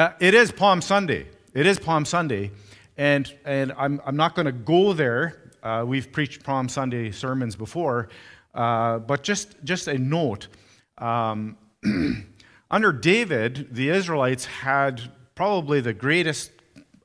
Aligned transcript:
Uh, 0.00 0.14
it 0.18 0.32
is 0.32 0.50
Palm 0.50 0.80
Sunday. 0.80 1.26
It 1.52 1.66
is 1.66 1.78
Palm 1.78 2.06
Sunday. 2.06 2.52
And, 2.96 3.30
and 3.44 3.70
I'm, 3.76 4.00
I'm 4.06 4.16
not 4.16 4.34
going 4.34 4.46
to 4.46 4.52
go 4.52 4.94
there. 4.94 5.52
Uh, 5.62 5.84
we've 5.86 6.10
preached 6.10 6.42
Palm 6.42 6.70
Sunday 6.70 7.10
sermons 7.10 7.54
before. 7.54 8.08
Uh, 8.54 9.00
but 9.00 9.22
just, 9.22 9.62
just 9.62 9.88
a 9.88 9.98
note 9.98 10.48
um, 10.96 11.54
under 12.70 12.92
David, 12.92 13.74
the 13.74 13.90
Israelites 13.90 14.46
had 14.46 15.02
probably 15.34 15.82
the 15.82 15.92
greatest 15.92 16.50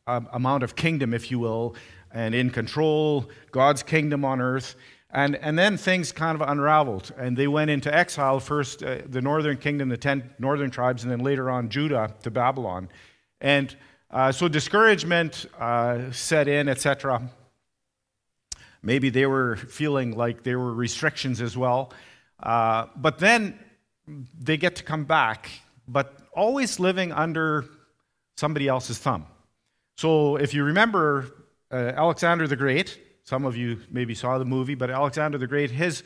uh, 0.08 0.22
amount 0.31 0.64
of 0.64 0.77
kingdom, 0.77 1.14
if 1.14 1.30
you 1.30 1.38
will, 1.38 1.75
and 2.14 2.34
in 2.34 2.50
control, 2.50 3.30
God's 3.52 3.84
kingdom 3.84 4.23
on 4.23 4.39
earth. 4.39 4.77
And, 5.15 5.37
and 5.37 5.57
then 5.57 5.77
things 5.77 6.11
kind 6.11 6.39
of 6.39 6.45
unraveled, 6.45 7.13
and 7.17 7.37
they 7.37 7.47
went 7.47 7.71
into 7.71 7.93
exile 7.95 8.41
first, 8.41 8.83
uh, 8.83 8.97
the 9.05 9.21
northern 9.21 9.55
kingdom, 9.55 9.88
the 9.88 9.95
10 9.95 10.31
northern 10.39 10.69
tribes, 10.69 11.03
and 11.03 11.11
then 11.11 11.19
later 11.21 11.49
on 11.49 11.69
Judah 11.69 12.13
to 12.23 12.29
Babylon. 12.29 12.89
And 13.39 13.73
uh, 14.11 14.33
so 14.33 14.49
discouragement 14.49 15.45
uh, 15.57 16.11
set 16.11 16.49
in, 16.49 16.67
etc. 16.67 17.29
Maybe 18.83 19.09
they 19.09 19.25
were 19.25 19.55
feeling 19.55 20.17
like 20.17 20.43
there 20.43 20.59
were 20.59 20.73
restrictions 20.73 21.39
as 21.39 21.55
well. 21.55 21.93
Uh, 22.43 22.88
but 22.97 23.17
then 23.17 23.57
they 24.38 24.57
get 24.57 24.75
to 24.75 24.83
come 24.83 25.05
back, 25.05 25.49
but 25.88 26.19
always 26.33 26.77
living 26.77 27.13
under 27.13 27.63
somebody 28.35 28.67
else's 28.67 28.97
thumb. 28.97 29.25
So 29.95 30.35
if 30.35 30.53
you 30.53 30.66
remember 30.66 31.27
uh, 31.72 31.94
Alexander 31.95 32.50
the 32.50 32.57
Great, 32.57 33.00
some 33.26 33.44
of 33.44 33.58
you 33.58 33.80
maybe 33.90 34.14
saw 34.14 34.38
the 34.38 34.45
movie, 34.45 34.76
but 34.76 34.90
Alexander 34.90 35.38
the 35.38 35.48
Great, 35.48 35.72
his, 35.72 36.04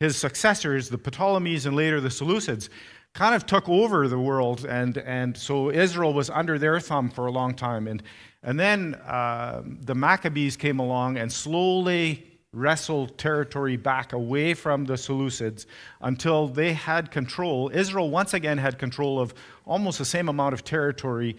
his 0.00 0.16
successors, 0.16 0.90
the 0.90 0.98
Ptolemies 0.98 1.66
and 1.66 1.74
later 1.74 2.00
the 2.00 2.10
Seleucids, 2.10 2.68
kind 3.14 3.34
of 3.34 3.46
took 3.46 3.68
over 3.68 4.06
the 4.06 4.18
world, 4.18 4.66
and, 4.66 4.98
and 4.98 5.36
so 5.36 5.70
Israel 5.70 6.12
was 6.12 6.28
under 6.28 6.58
their 6.58 6.78
thumb 6.78 7.10
for 7.10 7.26
a 7.26 7.32
long 7.32 7.54
time. 7.54 7.88
And, 7.88 8.02
and 8.42 8.60
then 8.60 8.94
uh, 8.96 9.62
the 9.64 9.94
Maccabees 9.94 10.56
came 10.56 10.78
along 10.78 11.16
and 11.16 11.32
slowly 11.32 12.24
wrestled 12.52 13.16
territory 13.18 13.76
back 13.76 14.12
away 14.12 14.54
from 14.54 14.84
the 14.84 14.94
Seleucids 14.94 15.66
until 16.02 16.48
they 16.48 16.74
had 16.74 17.10
control. 17.10 17.70
Israel 17.72 18.10
once 18.10 18.34
again 18.34 18.58
had 18.58 18.78
control 18.78 19.18
of 19.18 19.34
almost 19.64 19.98
the 19.98 20.04
same 20.04 20.28
amount 20.28 20.54
of 20.54 20.64
territory 20.64 21.36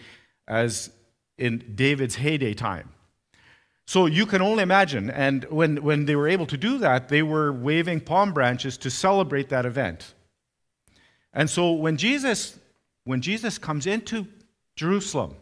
as 0.48 0.90
in 1.38 1.72
David's 1.74 2.16
heyday 2.16 2.54
time. 2.54 2.90
So 3.90 4.06
you 4.06 4.24
can 4.24 4.40
only 4.40 4.62
imagine. 4.62 5.10
And 5.10 5.42
when, 5.50 5.82
when 5.82 6.04
they 6.04 6.14
were 6.14 6.28
able 6.28 6.46
to 6.46 6.56
do 6.56 6.78
that, 6.78 7.08
they 7.08 7.24
were 7.24 7.52
waving 7.52 8.02
palm 8.02 8.32
branches 8.32 8.78
to 8.78 8.88
celebrate 8.88 9.48
that 9.48 9.66
event. 9.66 10.14
And 11.32 11.50
so 11.50 11.72
when 11.72 11.96
Jesus, 11.96 12.56
when 13.02 13.20
Jesus 13.20 13.58
comes 13.58 13.88
into 13.88 14.28
Jerusalem 14.76 15.34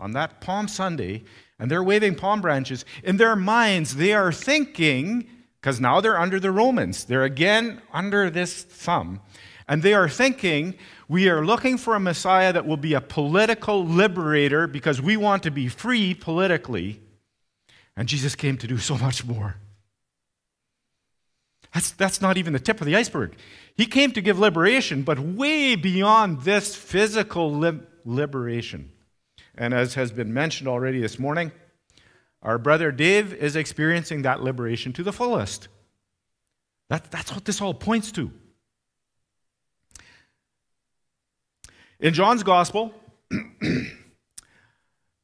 on 0.00 0.14
that 0.14 0.40
Palm 0.40 0.66
Sunday, 0.66 1.22
and 1.60 1.70
they're 1.70 1.84
waving 1.84 2.16
palm 2.16 2.40
branches, 2.40 2.84
in 3.04 3.18
their 3.18 3.36
minds, 3.36 3.94
they 3.94 4.14
are 4.14 4.32
thinking, 4.32 5.24
because 5.60 5.80
now 5.80 6.00
they're 6.00 6.18
under 6.18 6.40
the 6.40 6.50
Romans, 6.50 7.04
they're 7.04 7.22
again 7.22 7.80
under 7.92 8.30
this 8.30 8.64
thumb, 8.64 9.20
and 9.68 9.80
they 9.84 9.94
are 9.94 10.08
thinking, 10.08 10.74
we 11.06 11.28
are 11.28 11.46
looking 11.46 11.78
for 11.78 11.94
a 11.94 12.00
Messiah 12.00 12.52
that 12.52 12.66
will 12.66 12.76
be 12.76 12.94
a 12.94 13.00
political 13.00 13.86
liberator 13.86 14.66
because 14.66 15.00
we 15.00 15.16
want 15.16 15.44
to 15.44 15.52
be 15.52 15.68
free 15.68 16.14
politically. 16.14 17.00
And 17.96 18.08
Jesus 18.08 18.34
came 18.34 18.56
to 18.58 18.66
do 18.66 18.78
so 18.78 18.98
much 18.98 19.24
more. 19.24 19.56
That's, 21.72 21.90
that's 21.90 22.20
not 22.20 22.36
even 22.36 22.52
the 22.52 22.60
tip 22.60 22.80
of 22.80 22.86
the 22.86 22.94
iceberg. 22.94 23.34
He 23.74 23.86
came 23.86 24.12
to 24.12 24.20
give 24.20 24.38
liberation, 24.38 25.02
but 25.02 25.18
way 25.18 25.74
beyond 25.74 26.42
this 26.42 26.76
physical 26.76 27.52
li- 27.52 27.80
liberation. 28.04 28.92
And 29.56 29.74
as 29.74 29.94
has 29.94 30.12
been 30.12 30.32
mentioned 30.32 30.68
already 30.68 31.00
this 31.00 31.18
morning, 31.18 31.50
our 32.42 32.58
brother 32.58 32.92
Dave 32.92 33.32
is 33.32 33.56
experiencing 33.56 34.22
that 34.22 34.42
liberation 34.42 34.92
to 34.92 35.02
the 35.02 35.12
fullest. 35.12 35.68
That, 36.90 37.10
that's 37.10 37.32
what 37.32 37.44
this 37.44 37.60
all 37.60 37.74
points 37.74 38.12
to. 38.12 38.30
In 41.98 42.12
John's 42.14 42.42
Gospel, 42.42 42.92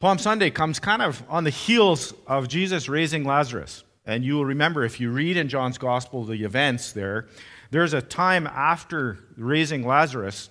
Palm 0.01 0.17
Sunday 0.17 0.49
comes 0.51 0.79
kind 0.79 1.03
of 1.03 1.23
on 1.29 1.45
the 1.45 1.51
heels 1.51 2.15
of 2.27 2.49
Jesus 2.49 2.89
raising 2.89 3.23
Lazarus. 3.23 3.85
And 4.07 4.25
you 4.25 4.35
will 4.35 4.47
remember 4.47 4.83
if 4.83 4.99
you 4.99 5.11
read 5.11 5.37
in 5.37 5.49
John's 5.49 5.77
Gospel 5.77 6.25
the 6.25 6.43
events 6.43 6.93
there, 6.93 7.29
there's 7.71 7.93
a 7.93 8.01
time 8.01 8.47
after 8.47 9.19
raising 9.37 9.87
Lazarus 9.87 10.49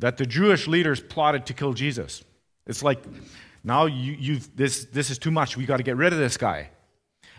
that 0.00 0.16
the 0.16 0.26
Jewish 0.26 0.66
leaders 0.66 1.00
plotted 1.00 1.46
to 1.46 1.54
kill 1.54 1.74
Jesus. 1.74 2.24
It's 2.66 2.82
like, 2.82 2.98
now 3.62 3.86
you, 3.86 4.40
this, 4.56 4.86
this 4.86 5.10
is 5.10 5.18
too 5.18 5.30
much. 5.30 5.56
we 5.56 5.64
got 5.64 5.76
to 5.76 5.84
get 5.84 5.96
rid 5.96 6.12
of 6.12 6.18
this 6.18 6.36
guy. 6.36 6.70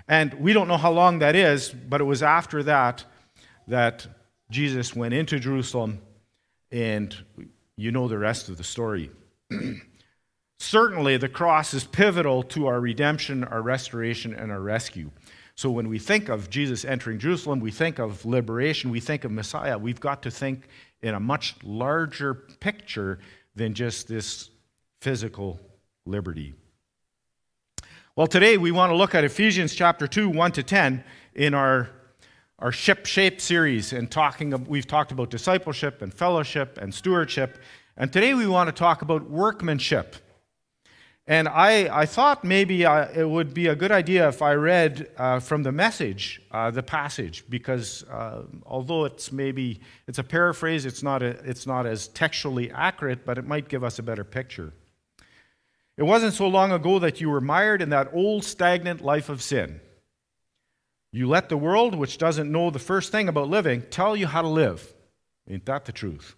And 0.07 0.33
we 0.35 0.53
don't 0.53 0.69
know 0.69 0.77
how 0.77 0.93
long 0.93 1.19
that 1.19 1.35
is, 1.35 1.69
but 1.69 1.99
it 1.99 2.05
was 2.05 2.23
after 2.23 2.63
that 2.63 3.03
that 3.67 4.07
Jesus 4.49 4.95
went 4.95 5.13
into 5.13 5.39
Jerusalem, 5.39 5.99
and 6.71 7.13
you 7.75 7.91
know 7.91 8.07
the 8.07 8.17
rest 8.17 8.47
of 8.47 8.57
the 8.57 8.63
story. 8.63 9.11
Certainly, 10.59 11.17
the 11.17 11.29
cross 11.29 11.73
is 11.73 11.83
pivotal 11.83 12.43
to 12.43 12.67
our 12.67 12.79
redemption, 12.79 13.43
our 13.43 13.61
restoration, 13.61 14.33
and 14.33 14.51
our 14.51 14.59
rescue. 14.59 15.11
So, 15.55 15.69
when 15.69 15.87
we 15.87 15.99
think 15.99 16.29
of 16.29 16.49
Jesus 16.49 16.83
entering 16.83 17.19
Jerusalem, 17.19 17.59
we 17.59 17.71
think 17.71 17.99
of 17.99 18.25
liberation, 18.25 18.89
we 18.89 18.99
think 18.99 19.23
of 19.23 19.31
Messiah. 19.31 19.77
We've 19.77 19.99
got 19.99 20.23
to 20.23 20.31
think 20.31 20.67
in 21.01 21.13
a 21.13 21.19
much 21.19 21.55
larger 21.63 22.33
picture 22.33 23.19
than 23.55 23.73
just 23.73 24.07
this 24.07 24.49
physical 25.01 25.59
liberty. 26.05 26.53
Well, 28.15 28.27
today 28.27 28.57
we 28.57 28.71
want 28.71 28.89
to 28.91 28.95
look 28.95 29.13
at 29.13 29.23
Ephesians 29.23 29.75
chapter 29.75 30.07
2, 30.07 30.29
1 30.29 30.51
to 30.53 30.63
10 30.63 31.03
in 31.35 31.53
our, 31.53 31.89
our 32.57 32.71
ship 32.71 33.05
shape 33.05 33.39
series 33.39 33.93
and 33.93 34.09
talking 34.09 34.65
we've 34.65 34.87
talked 34.87 35.11
about 35.11 35.29
discipleship 35.29 36.01
and 36.01 36.11
fellowship 36.11 36.79
and 36.81 36.93
stewardship. 36.93 37.59
And 37.95 38.11
today 38.11 38.33
we 38.33 38.47
want 38.47 38.69
to 38.69 38.71
talk 38.71 39.03
about 39.03 39.29
workmanship. 39.29 40.15
And 41.29 41.49
I, 41.49 42.01
I 42.03 42.05
thought 42.05 42.45
maybe 42.45 42.85
uh, 42.85 43.09
it 43.13 43.29
would 43.29 43.53
be 43.53 43.67
a 43.67 43.75
good 43.75 43.91
idea 43.91 44.29
if 44.29 44.41
I 44.41 44.53
read 44.53 45.09
uh, 45.17 45.41
from 45.41 45.61
the 45.61 45.73
message 45.73 46.41
uh, 46.51 46.71
the 46.71 46.81
passage, 46.81 47.43
because 47.49 48.03
uh, 48.03 48.43
although 48.65 49.03
it's 49.03 49.33
maybe 49.33 49.81
it's 50.07 50.19
a 50.19 50.23
paraphrase, 50.23 50.85
it's 50.85 51.03
not, 51.03 51.21
a, 51.21 51.31
it's 51.43 51.67
not 51.67 51.85
as 51.85 52.07
textually 52.07 52.71
accurate, 52.71 53.25
but 53.25 53.37
it 53.37 53.45
might 53.45 53.67
give 53.67 53.83
us 53.83 53.99
a 53.99 54.03
better 54.03 54.23
picture. 54.23 54.71
It 55.97 56.03
wasn't 56.03 56.33
so 56.33 56.47
long 56.47 56.71
ago 56.71 56.99
that 56.99 57.19
you 57.19 57.29
were 57.29 57.41
mired 57.41 57.81
in 57.81 57.89
that 57.89 58.09
old 58.13 58.45
stagnant 58.45 59.01
life 59.01 59.27
of 59.27 59.41
sin. 59.41 59.81
You 61.11 61.27
let 61.27 61.49
the 61.49 61.57
world, 61.57 61.93
which 61.95 62.17
doesn't 62.17 62.49
know 62.49 62.69
the 62.69 62.79
first 62.79 63.11
thing 63.11 63.27
about 63.27 63.49
living, 63.49 63.83
tell 63.89 64.15
you 64.15 64.27
how 64.27 64.43
to 64.43 64.47
live. 64.47 64.93
Ain't 65.49 65.65
that 65.65 65.83
the 65.85 65.91
truth? 65.91 66.35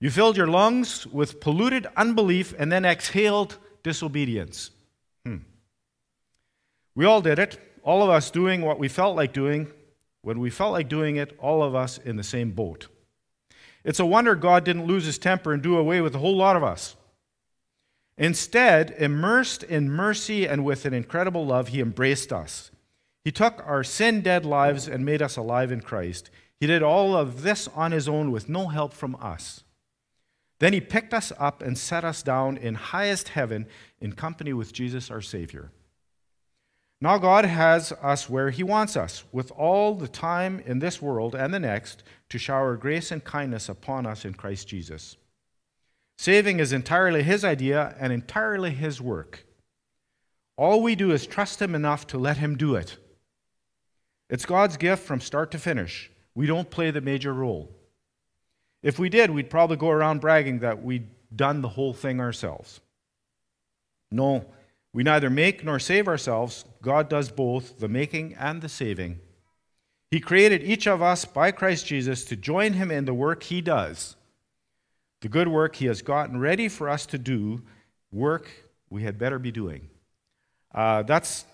You 0.00 0.10
filled 0.10 0.36
your 0.36 0.46
lungs 0.46 1.06
with 1.06 1.40
polluted 1.40 1.86
unbelief 1.96 2.54
and 2.58 2.70
then 2.70 2.84
exhaled 2.84 3.56
disobedience. 3.82 4.70
Hmm. 5.24 5.38
We 6.94 7.04
all 7.04 7.22
did 7.22 7.38
it, 7.38 7.58
all 7.82 8.02
of 8.02 8.10
us 8.10 8.30
doing 8.30 8.62
what 8.62 8.78
we 8.78 8.88
felt 8.88 9.16
like 9.16 9.32
doing. 9.32 9.68
When 10.22 10.40
we 10.40 10.50
felt 10.50 10.72
like 10.72 10.88
doing 10.88 11.16
it, 11.16 11.36
all 11.38 11.62
of 11.62 11.74
us 11.74 11.98
in 11.98 12.16
the 12.16 12.24
same 12.24 12.50
boat. 12.50 12.88
It's 13.84 14.00
a 14.00 14.06
wonder 14.06 14.34
God 14.34 14.64
didn't 14.64 14.86
lose 14.86 15.04
his 15.04 15.18
temper 15.18 15.52
and 15.52 15.62
do 15.62 15.76
away 15.76 16.00
with 16.00 16.14
a 16.14 16.18
whole 16.18 16.36
lot 16.36 16.56
of 16.56 16.64
us. 16.64 16.96
Instead, 18.18 18.94
immersed 18.98 19.62
in 19.62 19.90
mercy 19.90 20.48
and 20.48 20.64
with 20.64 20.84
an 20.84 20.94
incredible 20.94 21.46
love, 21.46 21.68
he 21.68 21.80
embraced 21.80 22.32
us. 22.32 22.70
He 23.24 23.30
took 23.30 23.62
our 23.66 23.84
sin 23.84 24.20
dead 24.20 24.44
lives 24.44 24.88
and 24.88 25.04
made 25.04 25.22
us 25.22 25.36
alive 25.36 25.70
in 25.70 25.80
Christ. 25.80 26.30
He 26.58 26.66
did 26.66 26.82
all 26.82 27.16
of 27.16 27.42
this 27.42 27.68
on 27.68 27.92
his 27.92 28.08
own 28.08 28.30
with 28.30 28.48
no 28.48 28.68
help 28.68 28.92
from 28.92 29.16
us. 29.20 29.62
Then 30.58 30.72
he 30.72 30.80
picked 30.80 31.12
us 31.12 31.32
up 31.38 31.62
and 31.62 31.76
set 31.76 32.04
us 32.04 32.22
down 32.22 32.56
in 32.56 32.74
highest 32.74 33.28
heaven 33.30 33.66
in 34.00 34.12
company 34.12 34.52
with 34.52 34.72
Jesus 34.72 35.10
our 35.10 35.20
Savior. 35.20 35.70
Now 37.00 37.18
God 37.18 37.44
has 37.44 37.92
us 37.92 38.30
where 38.30 38.50
he 38.50 38.62
wants 38.62 38.96
us, 38.96 39.24
with 39.30 39.50
all 39.50 39.94
the 39.94 40.08
time 40.08 40.60
in 40.60 40.78
this 40.78 41.02
world 41.02 41.34
and 41.34 41.52
the 41.52 41.60
next 41.60 42.02
to 42.30 42.38
shower 42.38 42.76
grace 42.76 43.10
and 43.10 43.22
kindness 43.22 43.68
upon 43.68 44.06
us 44.06 44.24
in 44.24 44.32
Christ 44.32 44.66
Jesus. 44.66 45.16
Saving 46.16 46.58
is 46.58 46.72
entirely 46.72 47.22
his 47.22 47.44
idea 47.44 47.94
and 48.00 48.12
entirely 48.12 48.70
his 48.70 49.00
work. 49.00 49.44
All 50.56 50.82
we 50.82 50.94
do 50.94 51.10
is 51.10 51.26
trust 51.26 51.60
him 51.60 51.74
enough 51.74 52.06
to 52.06 52.18
let 52.18 52.38
him 52.38 52.56
do 52.56 52.76
it. 52.76 52.96
It's 54.30 54.46
God's 54.46 54.78
gift 54.78 55.04
from 55.04 55.20
start 55.20 55.50
to 55.50 55.58
finish. 55.58 56.10
We 56.34 56.46
don't 56.46 56.70
play 56.70 56.90
the 56.90 57.02
major 57.02 57.34
role. 57.34 57.70
If 58.86 59.00
we 59.00 59.08
did, 59.08 59.30
we'd 59.32 59.50
probably 59.50 59.76
go 59.76 59.90
around 59.90 60.20
bragging 60.20 60.60
that 60.60 60.80
we'd 60.80 61.08
done 61.34 61.60
the 61.60 61.70
whole 61.70 61.92
thing 61.92 62.20
ourselves. 62.20 62.80
No, 64.12 64.44
we 64.92 65.02
neither 65.02 65.28
make 65.28 65.64
nor 65.64 65.80
save 65.80 66.06
ourselves. 66.06 66.64
God 66.82 67.08
does 67.08 67.28
both, 67.28 67.80
the 67.80 67.88
making 67.88 68.34
and 68.34 68.62
the 68.62 68.68
saving. 68.68 69.18
He 70.12 70.20
created 70.20 70.62
each 70.62 70.86
of 70.86 71.02
us 71.02 71.24
by 71.24 71.50
Christ 71.50 71.84
Jesus 71.84 72.24
to 72.26 72.36
join 72.36 72.74
him 72.74 72.92
in 72.92 73.06
the 73.06 73.12
work 73.12 73.42
he 73.42 73.60
does. 73.60 74.14
the 75.20 75.28
good 75.28 75.48
work 75.48 75.74
he 75.74 75.86
has 75.86 76.00
gotten 76.00 76.38
ready 76.38 76.68
for 76.68 76.88
us 76.88 77.06
to 77.06 77.18
do, 77.18 77.62
work 78.12 78.48
we 78.88 79.02
had 79.02 79.18
better 79.18 79.40
be 79.40 79.50
doing. 79.50 79.88
Uh, 80.72 81.02
that's 81.02 81.44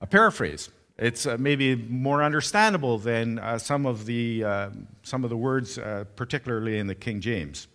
a 0.00 0.06
paraphrase. 0.06 0.70
It's 1.02 1.26
uh, 1.26 1.36
maybe 1.36 1.74
more 1.74 2.22
understandable 2.22 2.96
than 2.96 3.40
uh, 3.40 3.58
some, 3.58 3.86
of 3.86 4.06
the, 4.06 4.44
uh, 4.44 4.70
some 5.02 5.24
of 5.24 5.30
the 5.30 5.36
words, 5.36 5.76
uh, 5.76 6.04
particularly 6.14 6.78
in 6.78 6.86
the 6.86 6.94
King 6.94 7.20
James. 7.20 7.66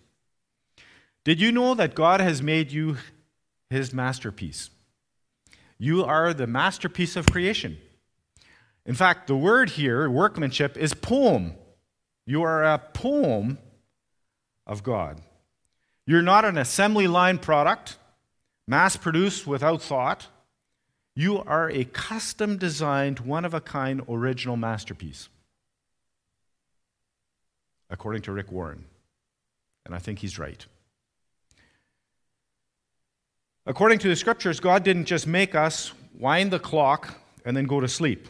Did 1.26 1.42
you 1.42 1.52
know 1.52 1.74
that 1.74 1.94
God 1.94 2.22
has 2.22 2.42
made 2.42 2.72
you 2.72 2.96
his 3.70 3.94
masterpiece? 3.94 4.70
You 5.78 6.06
are 6.06 6.34
the 6.34 6.48
masterpiece 6.48 7.18
of 7.18 7.26
creation. 7.26 7.78
In 8.86 8.96
fact, 8.96 9.28
the 9.28 9.36
word 9.36 9.72
here, 9.72 10.10
workmanship, 10.10 10.78
is 10.78 10.94
poem. 10.94 11.56
You 12.26 12.44
are 12.44 12.64
a 12.64 12.78
poem 12.78 13.58
of 14.66 14.84
God. 14.84 15.20
You're 16.06 16.22
not 16.22 16.46
an 16.46 16.58
assembly 16.58 17.08
line 17.08 17.40
product, 17.40 17.98
mass 18.70 18.96
produced 18.96 19.46
without 19.46 19.82
thought. 19.82 20.28
You 21.18 21.40
are 21.48 21.68
a 21.72 21.84
custom 21.84 22.58
designed, 22.58 23.22
one 23.22 23.44
of 23.44 23.56
a 23.56 23.60
kind, 23.60 24.04
original 24.08 24.56
masterpiece, 24.56 25.30
according 27.90 28.22
to 28.22 28.32
Rick 28.32 28.52
Warren. 28.52 28.86
And 29.84 29.96
I 29.96 29.98
think 29.98 30.20
he's 30.20 30.38
right. 30.38 30.64
According 33.66 33.98
to 33.98 34.10
the 34.10 34.16
scriptures, 34.16 34.60
God 34.60 34.84
didn't 34.84 35.06
just 35.06 35.26
make 35.26 35.56
us 35.56 35.92
wind 36.20 36.52
the 36.52 36.60
clock 36.60 37.16
and 37.44 37.58
then 37.58 37.66
go 37.66 37.80
to 37.80 37.88
sleep. 37.88 38.28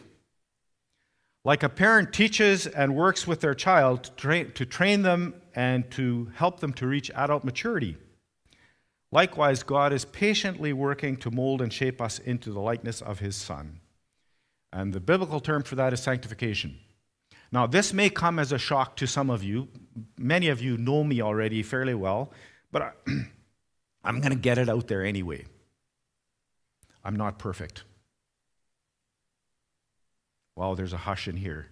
Like 1.44 1.62
a 1.62 1.68
parent 1.68 2.14
teaches 2.14 2.66
and 2.66 2.96
works 2.96 3.26
with 3.26 3.42
their 3.42 3.54
child 3.54 4.04
to 4.04 4.10
train, 4.12 4.52
to 4.52 4.64
train 4.64 5.02
them 5.02 5.34
and 5.54 5.90
to 5.90 6.32
help 6.36 6.60
them 6.60 6.72
to 6.72 6.86
reach 6.86 7.10
adult 7.14 7.44
maturity. 7.44 7.98
Likewise, 9.10 9.62
God 9.62 9.92
is 9.92 10.04
patiently 10.04 10.72
working 10.72 11.16
to 11.18 11.30
mold 11.30 11.62
and 11.62 11.72
shape 11.72 12.00
us 12.00 12.18
into 12.18 12.52
the 12.52 12.60
likeness 12.60 13.00
of 13.00 13.20
His 13.20 13.36
Son. 13.36 13.80
And 14.72 14.92
the 14.92 15.00
biblical 15.00 15.40
term 15.40 15.62
for 15.62 15.76
that 15.76 15.92
is 15.92 16.02
sanctification. 16.02 16.78
Now, 17.50 17.66
this 17.66 17.94
may 17.94 18.10
come 18.10 18.38
as 18.38 18.52
a 18.52 18.58
shock 18.58 18.96
to 18.96 19.06
some 19.06 19.30
of 19.30 19.42
you. 19.42 19.68
Many 20.18 20.48
of 20.48 20.60
you 20.60 20.76
know 20.76 21.02
me 21.02 21.22
already 21.22 21.62
fairly 21.62 21.94
well, 21.94 22.32
but 22.70 22.94
I'm 24.04 24.20
going 24.20 24.32
to 24.32 24.38
get 24.38 24.58
it 24.58 24.68
out 24.68 24.88
there 24.88 25.04
anyway. 25.04 25.46
I'm 27.02 27.16
not 27.16 27.38
perfect. 27.38 27.84
Wow, 30.54 30.74
there's 30.74 30.92
a 30.92 30.98
hush 30.98 31.28
in 31.28 31.36
here. 31.36 31.68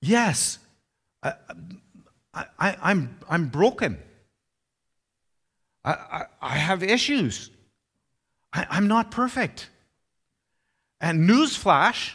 Yes, 0.00 0.58
I, 1.22 1.34
I, 2.34 2.76
I'm, 2.82 3.18
I'm 3.28 3.46
broken. 3.48 3.98
I, 5.84 5.92
I, 5.92 6.24
I 6.40 6.56
have 6.56 6.82
issues. 6.82 7.50
I, 8.52 8.66
I'm 8.70 8.88
not 8.88 9.10
perfect. 9.10 9.68
And 11.00 11.28
newsflash, 11.28 12.12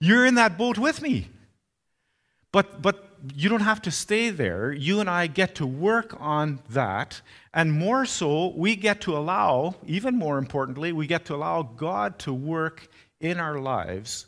you're 0.00 0.26
in 0.26 0.34
that 0.34 0.58
boat 0.58 0.78
with 0.78 1.00
me. 1.00 1.28
But, 2.52 2.82
but 2.82 3.06
you 3.34 3.48
don't 3.48 3.60
have 3.60 3.82
to 3.82 3.90
stay 3.90 4.30
there. 4.30 4.72
You 4.72 5.00
and 5.00 5.10
I 5.10 5.26
get 5.26 5.56
to 5.56 5.66
work 5.66 6.16
on 6.20 6.60
that. 6.70 7.20
And 7.52 7.72
more 7.72 8.04
so, 8.06 8.48
we 8.48 8.76
get 8.76 9.00
to 9.02 9.16
allow, 9.16 9.74
even 9.86 10.16
more 10.16 10.38
importantly, 10.38 10.92
we 10.92 11.06
get 11.06 11.24
to 11.26 11.34
allow 11.34 11.62
God 11.62 12.18
to 12.20 12.32
work 12.32 12.88
in 13.20 13.38
our 13.38 13.58
lives. 13.58 14.26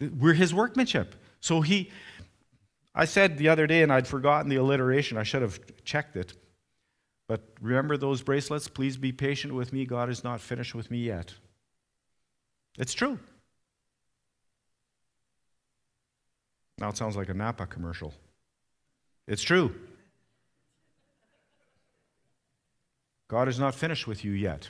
We're 0.00 0.34
His 0.34 0.52
workmanship. 0.52 1.14
So 1.40 1.60
He, 1.62 1.90
I 2.94 3.06
said 3.06 3.38
the 3.38 3.48
other 3.48 3.66
day, 3.66 3.82
and 3.82 3.92
I'd 3.92 4.06
forgotten 4.06 4.48
the 4.48 4.56
alliteration, 4.56 5.16
I 5.16 5.22
should 5.22 5.42
have 5.42 5.58
checked 5.84 6.16
it. 6.16 6.34
But 7.26 7.42
remember 7.60 7.96
those 7.96 8.22
bracelets? 8.22 8.68
Please 8.68 8.96
be 8.96 9.12
patient 9.12 9.54
with 9.54 9.72
me. 9.72 9.86
God 9.86 10.10
is 10.10 10.22
not 10.22 10.40
finished 10.40 10.74
with 10.74 10.90
me 10.90 10.98
yet. 10.98 11.34
It's 12.78 12.92
true. 12.92 13.18
Now 16.78 16.88
it 16.88 16.96
sounds 16.96 17.16
like 17.16 17.28
a 17.28 17.34
Napa 17.34 17.66
commercial. 17.66 18.12
It's 19.26 19.42
true. 19.42 19.74
God 23.28 23.48
is 23.48 23.58
not 23.58 23.74
finished 23.74 24.06
with 24.06 24.24
you 24.24 24.32
yet. 24.32 24.68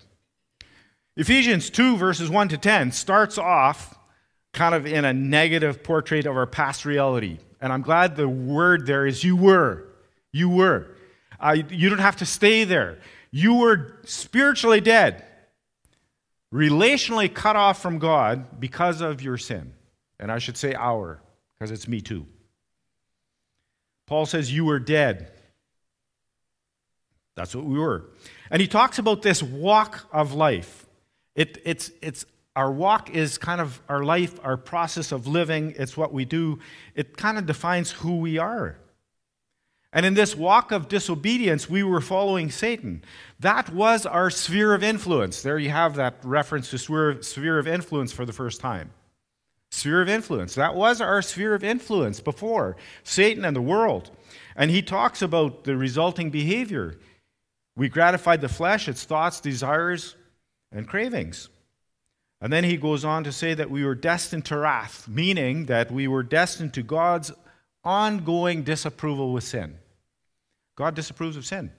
Ephesians 1.17 1.71
2, 1.71 1.97
verses 1.97 2.31
1 2.31 2.49
to 2.49 2.59
10, 2.59 2.93
starts 2.93 3.39
off 3.39 3.99
kind 4.53 4.75
of 4.75 4.87
in 4.87 5.05
a 5.05 5.13
negative 5.13 5.83
portrait 5.83 6.27
of 6.27 6.37
our 6.37 6.47
past 6.47 6.85
reality. 6.85 7.39
And 7.61 7.73
I'm 7.73 7.83
glad 7.83 8.17
the 8.17 8.29
word 8.29 8.87
there 8.87 9.07
is 9.07 9.25
you 9.25 9.37
were. 9.37 9.87
You 10.33 10.49
were. 10.49 10.94
You 11.53 11.91
don't 11.91 11.99
have 11.99 12.17
to 12.17 12.27
stay 12.27 12.65
there. 12.65 12.99
You 13.31 13.55
were 13.55 13.99
spiritually 14.05 14.81
dead, 14.81 15.25
relationally 16.53 17.33
cut 17.33 17.57
off 17.57 17.83
from 17.83 17.99
God 17.99 18.61
because 18.61 19.01
of 19.01 19.21
your 19.21 19.37
sin. 19.37 19.75
And 20.19 20.33
I 20.33 20.39
should 20.39 20.57
say 20.57 20.75
our, 20.75 21.21
because 21.55 21.71
it's 21.71 21.89
me 21.89 22.01
too. 22.01 22.27
Paul 24.07 24.27
says, 24.27 24.53
You 24.53 24.65
were 24.65 24.79
dead. 24.79 25.33
That's 27.37 27.55
what 27.55 27.65
we 27.65 27.79
were. 27.79 28.11
And 28.51 28.63
he 28.63 28.69
talks 28.69 28.99
about 28.99 29.23
this 29.23 29.43
walk 29.43 30.09
of 30.13 30.33
life. 30.33 30.87
It, 31.35 31.59
it's, 31.65 31.91
it's, 32.01 32.25
our 32.55 32.71
walk 32.71 33.11
is 33.11 33.39
kind 33.39 33.61
of 33.61 33.83
our 33.89 34.05
life, 34.05 34.39
our 34.45 34.57
process 34.57 35.11
of 35.11 35.27
living. 35.27 35.75
It's 35.77 35.97
what 35.97 36.13
we 36.13 36.25
do. 36.25 36.61
It 36.95 37.17
kind 37.17 37.37
of 37.37 37.47
defines 37.47 37.91
who 37.91 38.19
we 38.19 38.39
are. 38.39 38.79
And 39.95 40.05
in 40.05 40.15
this 40.15 40.35
walk 40.35 40.73
of 40.73 40.89
disobedience, 40.89 41.71
we 41.71 41.85
were 41.85 42.01
following 42.01 42.51
Satan. 42.51 43.05
That 43.39 43.73
was 43.73 44.05
our 44.05 44.29
sphere 44.29 44.75
of 44.75 44.83
influence. 44.83 45.41
There 45.41 45.59
you 45.59 45.71
have 45.71 45.95
that 45.95 46.17
reference 46.25 46.69
to 46.71 46.79
sphere 47.23 47.59
of 47.59 47.69
influence 47.69 48.13
for 48.13 48.27
the 48.27 48.33
first 48.33 48.61
time. 48.61 48.91
Sphere 49.71 50.03
of 50.03 50.09
influence. 50.09 50.57
That 50.57 50.75
was 50.75 51.01
our 51.01 51.23
sphere 51.23 51.55
of 51.55 51.63
influence 51.63 52.19
before 52.19 52.77
Satan 53.05 53.45
and 53.45 53.55
the 53.55 53.63
world. 53.63 54.11
And 54.57 54.69
he 54.69 54.83
talks 54.83 55.23
about 55.23 55.63
the 55.63 55.77
resulting 55.77 56.31
behavior. 56.31 56.99
We 57.77 57.89
gratified 57.89 58.41
the 58.41 58.49
flesh, 58.49 58.89
its 58.89 59.05
thoughts, 59.05 59.41
desires, 59.41 60.17
and 60.73 60.89
cravings. 60.89 61.51
And 62.41 62.53
then 62.53 62.65
he 62.65 62.77
goes 62.77 63.05
on 63.05 63.23
to 63.25 63.33
say 63.33 63.55
that 63.55 63.71
we 63.71 63.85
were 63.85 63.95
destined 63.95 64.45
to 64.47 64.59
wrath, 64.59 65.07
meaning 65.07 65.67
that 65.67 65.93
we 65.93 66.09
were 66.09 66.25
destined 66.25 66.75
to 66.75 66.83
God's 66.83 67.31
ongoing 67.85 68.65
disapproval 68.65 69.33
with 69.33 69.45
sin. 69.45 69.79
God 70.77 70.95
disapproves 70.95 71.37
of 71.37 71.47
sin. 71.47 71.71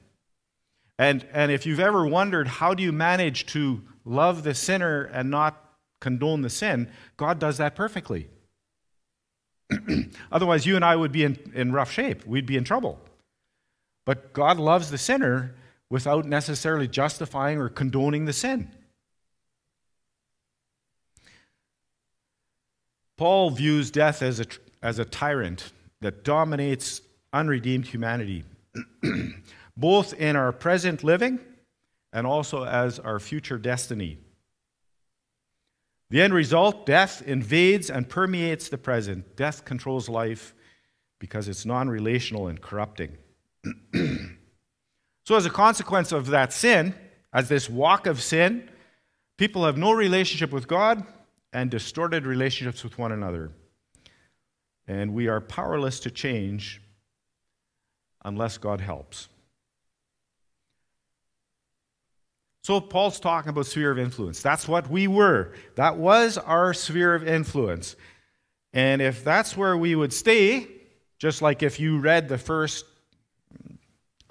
And, 0.97 1.25
and 1.33 1.51
if 1.51 1.65
you've 1.65 1.79
ever 1.79 2.05
wondered 2.05 2.47
how 2.47 2.73
do 2.73 2.81
you 2.81 2.91
manage 2.91 3.45
to 3.47 3.81
love 4.05 4.43
the 4.43 4.53
sinner 4.53 5.03
and 5.03 5.29
not 5.29 5.61
condone 5.99 6.41
the 6.41 6.49
sin, 6.49 6.89
God 7.17 7.39
does 7.39 7.57
that 7.57 7.75
perfectly. 7.75 8.29
Otherwise, 10.31 10.65
you 10.65 10.75
and 10.75 10.85
I 10.85 10.95
would 10.95 11.11
be 11.11 11.23
in, 11.23 11.37
in 11.53 11.73
rough 11.73 11.91
shape. 11.91 12.25
We'd 12.25 12.45
be 12.45 12.57
in 12.57 12.63
trouble. 12.63 12.99
But 14.05 14.33
God 14.33 14.57
loves 14.57 14.91
the 14.91 14.97
sinner 14.97 15.55
without 15.89 16.25
necessarily 16.25 16.87
justifying 16.87 17.57
or 17.57 17.69
condoning 17.69 18.25
the 18.25 18.33
sin. 18.33 18.71
Paul 23.17 23.49
views 23.49 23.91
death 23.91 24.21
as 24.21 24.39
a, 24.39 24.45
as 24.83 24.99
a 24.99 25.05
tyrant 25.05 25.71
that 26.01 26.23
dominates 26.23 27.01
unredeemed 27.33 27.87
humanity. 27.87 28.43
both 29.77 30.13
in 30.13 30.35
our 30.35 30.51
present 30.51 31.03
living 31.03 31.39
and 32.13 32.25
also 32.25 32.63
as 32.63 32.99
our 32.99 33.19
future 33.19 33.57
destiny. 33.57 34.17
The 36.09 36.21
end 36.21 36.33
result 36.33 36.85
death 36.85 37.21
invades 37.21 37.89
and 37.89 38.07
permeates 38.07 38.69
the 38.69 38.77
present. 38.77 39.35
Death 39.35 39.65
controls 39.65 40.07
life 40.07 40.53
because 41.19 41.47
it's 41.47 41.65
non 41.65 41.89
relational 41.89 42.47
and 42.47 42.61
corrupting. 42.61 43.17
so, 45.25 45.35
as 45.35 45.45
a 45.45 45.49
consequence 45.49 46.11
of 46.11 46.27
that 46.27 46.53
sin, 46.53 46.93
as 47.33 47.49
this 47.49 47.69
walk 47.69 48.05
of 48.05 48.21
sin, 48.21 48.69
people 49.37 49.65
have 49.65 49.77
no 49.77 49.91
relationship 49.91 50.51
with 50.51 50.67
God 50.67 51.03
and 51.51 51.71
distorted 51.71 52.25
relationships 52.25 52.83
with 52.83 52.97
one 52.97 53.11
another. 53.11 53.51
And 54.87 55.13
we 55.13 55.27
are 55.27 55.41
powerless 55.41 55.99
to 56.01 56.11
change 56.11 56.81
unless 58.25 58.57
God 58.57 58.81
helps. 58.81 59.29
So, 62.63 62.81
Paul's 62.81 63.19
talking 63.19 63.49
about 63.49 63.67
sphere 63.67 63.91
of 63.91 63.99
influence. 63.99 64.41
That's 64.41 64.67
what 64.67 64.89
we 64.89 65.07
were. 65.07 65.53
That 65.75 65.97
was 65.97 66.39
our 66.39 66.73
sphere 66.73 67.13
of 67.13 67.25
influence. 67.25 67.95
And 68.73 69.01
if 69.01 69.23
that's 69.23 69.55
where 69.55 69.77
we 69.77 69.95
would 69.95 70.11
stay, 70.11 70.67
just 71.19 71.43
like 71.43 71.61
if 71.61 71.79
you 71.79 71.99
read 71.99 72.27
the 72.27 72.39
first 72.39 72.85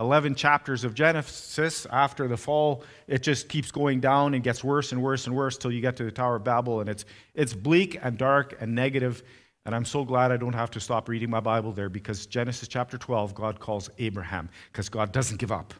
11 0.01 0.35
chapters 0.35 0.83
of 0.83 0.95
Genesis 0.95 1.87
after 1.87 2.27
the 2.27 2.37
fall, 2.37 2.83
it 3.07 3.23
just 3.23 3.49
keeps 3.49 3.71
going 3.71 4.01
down 4.01 4.35
and 4.35 4.43
gets 4.43 4.65
worse 4.65 4.91
and 4.91 5.01
worse 5.01 5.29
and 5.29 5.37
worse 5.37 5.57
till 5.57 5.71
you 5.71 5.81
get 5.81 5.97
to 5.97 6.05
the 6.05 6.11
Tower 6.11 6.37
of 6.37 6.45
Babel, 6.45 6.81
and 6.81 6.91
it's, 6.91 7.05
it's 7.35 7.55
bleak 7.55 7.99
and 8.03 8.19
dark 8.19 8.57
and 8.61 8.75
negative 8.75 9.23
And 9.67 9.75
I'm 9.75 9.85
so 9.85 10.05
glad 10.05 10.31
I 10.31 10.37
don't 10.37 10.55
have 10.55 10.71
to 10.73 10.81
stop 10.81 11.09
reading 11.09 11.31
my 11.31 11.41
Bible 11.41 11.73
there 11.73 11.89
because 11.89 12.27
Genesis 12.27 12.69
chapter 12.69 12.99
12, 12.99 13.35
God 13.35 13.61
calls 13.61 13.89
Abraham 13.99 14.51
because 14.71 14.89
God 14.89 15.11
doesn't 15.11 15.39
give 15.39 15.51
up. 15.51 15.73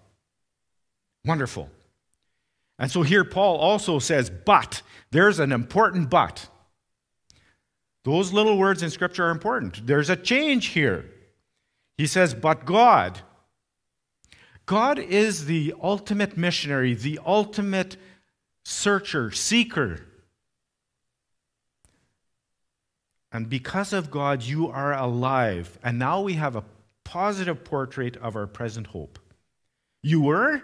Wonderful. 1.25 1.71
And 2.79 2.91
so 2.91 3.03
here 3.03 3.25
Paul 3.25 3.57
also 3.57 3.99
says, 3.99 4.31
but. 4.31 4.83
There's 5.11 5.39
an 5.39 5.53
important 5.53 6.11
but. 6.11 6.49
Those 8.05 8.33
little 8.33 8.59
words 8.59 8.83
in 8.83 8.91
Scripture 8.91 9.27
are 9.27 9.31
important. 9.31 9.87
There's 9.87 10.11
a 10.11 10.17
change 10.17 10.67
here. 10.69 11.11
He 11.97 12.07
says, 12.07 12.35
but 12.35 12.65
God. 12.65 13.21
God 14.67 14.99
is 14.99 15.45
the 15.47 15.75
ultimate 15.83 16.37
missionary, 16.37 16.95
the 16.95 17.21
ultimate 17.25 17.97
searcher, 18.65 19.31
seeker. 19.31 20.01
And 23.35 23.51
because 23.51 23.93
of 23.93 24.13
God, 24.13 24.45
you 24.45 24.69
are 24.69 24.95
alive. 24.95 25.77
And 25.83 25.99
now 25.99 26.21
we 26.21 26.35
have 26.35 26.55
a 26.55 26.63
positive 27.03 27.65
portrait 27.65 28.17
of 28.19 28.37
our 28.37 28.47
present 28.47 28.87
hope. 28.87 29.19
You 30.05 30.21
were, 30.21 30.63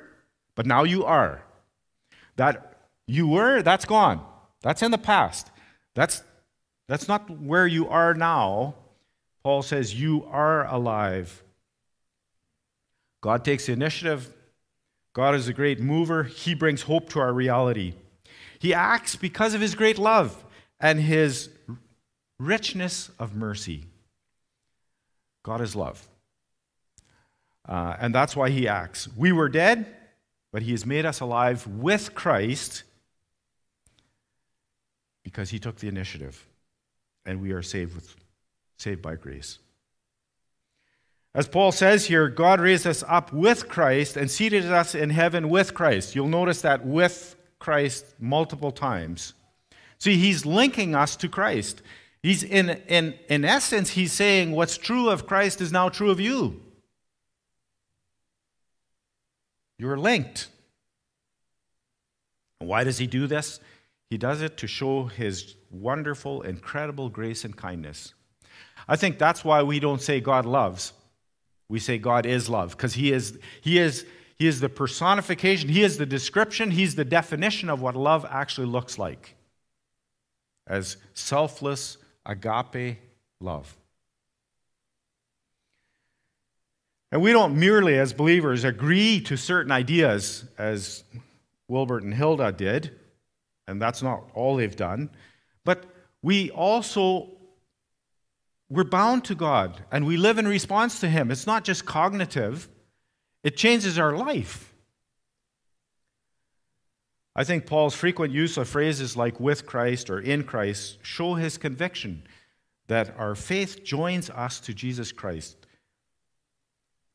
but 0.54 0.66
now 0.66 0.84
you 0.84 1.04
are. 1.04 1.42
That 2.36 2.84
you 3.08 3.26
were, 3.26 3.60
that's 3.62 3.84
gone. 3.84 4.24
That's 4.62 4.82
in 4.82 4.92
the 4.92 4.98
past. 4.98 5.50
That's, 5.96 6.22
that's 6.86 7.08
not 7.08 7.28
where 7.28 7.66
you 7.66 7.88
are 7.88 8.14
now. 8.14 8.76
Paul 9.42 9.62
says, 9.62 10.00
You 10.00 10.24
are 10.30 10.72
alive. 10.72 11.42
God 13.20 13.44
takes 13.44 13.66
the 13.66 13.72
initiative. 13.72 14.32
God 15.12 15.34
is 15.34 15.48
a 15.48 15.52
great 15.52 15.80
mover. 15.80 16.22
He 16.22 16.54
brings 16.54 16.82
hope 16.82 17.08
to 17.10 17.18
our 17.18 17.32
reality. 17.32 17.94
He 18.60 18.72
acts 18.72 19.16
because 19.16 19.54
of 19.54 19.60
his 19.60 19.74
great 19.74 19.98
love 19.98 20.44
and 20.78 21.00
his 21.00 21.50
richness 22.40 23.10
of 23.18 23.36
mercy. 23.36 23.86
God 25.42 25.60
is 25.60 25.76
love. 25.76 26.08
Uh, 27.68 27.96
and 28.00 28.14
that's 28.14 28.34
why 28.34 28.50
he 28.50 28.66
acts. 28.66 29.08
We 29.16 29.30
were 29.30 29.48
dead, 29.48 29.86
but 30.50 30.62
he 30.62 30.72
has 30.72 30.84
made 30.84 31.06
us 31.06 31.20
alive 31.20 31.66
with 31.66 32.14
Christ 32.14 32.82
because 35.22 35.50
he 35.50 35.58
took 35.58 35.76
the 35.76 35.88
initiative 35.88 36.46
and 37.24 37.40
we 37.40 37.52
are 37.52 37.62
saved, 37.62 37.94
with, 37.94 38.16
saved 38.78 39.02
by 39.02 39.14
grace. 39.14 39.58
As 41.32 41.46
Paul 41.46 41.70
says 41.70 42.06
here, 42.06 42.28
God 42.28 42.60
raised 42.60 42.86
us 42.86 43.04
up 43.06 43.32
with 43.32 43.68
Christ 43.68 44.16
and 44.16 44.28
seated 44.28 44.64
us 44.66 44.96
in 44.96 45.10
heaven 45.10 45.48
with 45.48 45.74
Christ. 45.74 46.16
You'll 46.16 46.26
notice 46.26 46.62
that 46.62 46.84
with 46.84 47.36
Christ 47.60 48.06
multiple 48.18 48.72
times. 48.72 49.34
See, 49.98 50.16
he's 50.16 50.44
linking 50.44 50.96
us 50.96 51.14
to 51.16 51.28
Christ. 51.28 51.82
He's 52.22 52.42
in, 52.42 52.70
in, 52.88 53.14
in 53.28 53.44
essence, 53.44 53.90
he's 53.90 54.12
saying 54.12 54.52
what's 54.52 54.76
true 54.76 55.08
of 55.08 55.26
Christ 55.26 55.60
is 55.60 55.72
now 55.72 55.88
true 55.88 56.10
of 56.10 56.20
you. 56.20 56.60
You're 59.78 59.96
linked. 59.96 60.48
Why 62.58 62.84
does 62.84 62.98
he 62.98 63.06
do 63.06 63.26
this? 63.26 63.58
He 64.10 64.18
does 64.18 64.42
it 64.42 64.58
to 64.58 64.66
show 64.66 65.04
his 65.04 65.54
wonderful, 65.70 66.42
incredible 66.42 67.08
grace 67.08 67.44
and 67.44 67.56
kindness. 67.56 68.12
I 68.86 68.96
think 68.96 69.18
that's 69.18 69.44
why 69.44 69.62
we 69.62 69.80
don't 69.80 70.02
say 70.02 70.20
God 70.20 70.44
loves. 70.44 70.92
We 71.68 71.78
say 71.78 71.96
God 71.96 72.26
is 72.26 72.48
love, 72.50 72.72
because 72.72 72.94
he 72.94 73.12
is, 73.12 73.38
he, 73.62 73.78
is, 73.78 74.04
he 74.36 74.48
is 74.48 74.60
the 74.60 74.68
personification, 74.68 75.68
he 75.68 75.82
is 75.82 75.96
the 75.96 76.06
description, 76.06 76.72
he's 76.72 76.96
the 76.96 77.04
definition 77.04 77.70
of 77.70 77.80
what 77.80 77.94
love 77.94 78.26
actually 78.28 78.66
looks 78.66 78.98
like 78.98 79.36
as 80.66 80.96
selfless, 81.14 81.96
agape 82.30 82.98
love. 83.40 83.76
And 87.12 87.20
we 87.20 87.32
don't 87.32 87.58
merely, 87.58 87.98
as 87.98 88.12
believers, 88.12 88.62
agree 88.62 89.20
to 89.22 89.36
certain 89.36 89.72
ideas, 89.72 90.44
as 90.56 91.02
Wilbert 91.68 92.04
and 92.04 92.14
Hilda 92.14 92.52
did, 92.52 92.96
and 93.66 93.82
that's 93.82 94.00
not 94.00 94.30
all 94.34 94.56
they've 94.56 94.76
done, 94.76 95.10
but 95.64 95.84
we 96.22 96.50
also 96.50 97.28
we're 98.68 98.84
bound 98.84 99.24
to 99.24 99.34
God 99.34 99.82
and 99.90 100.06
we 100.06 100.16
live 100.16 100.38
in 100.38 100.46
response 100.46 101.00
to 101.00 101.08
Him. 101.08 101.32
It's 101.32 101.46
not 101.46 101.64
just 101.64 101.84
cognitive, 101.84 102.68
it 103.42 103.56
changes 103.56 103.98
our 103.98 104.16
life. 104.16 104.69
I 107.34 107.44
think 107.44 107.66
Paul's 107.66 107.94
frequent 107.94 108.32
use 108.32 108.56
of 108.56 108.68
phrases 108.68 109.16
like 109.16 109.38
with 109.38 109.66
Christ 109.66 110.10
or 110.10 110.20
in 110.20 110.44
Christ 110.44 110.98
show 111.02 111.34
his 111.34 111.58
conviction 111.58 112.24
that 112.88 113.14
our 113.16 113.34
faith 113.34 113.84
joins 113.84 114.30
us 114.30 114.58
to 114.60 114.74
Jesus 114.74 115.12
Christ. 115.12 115.56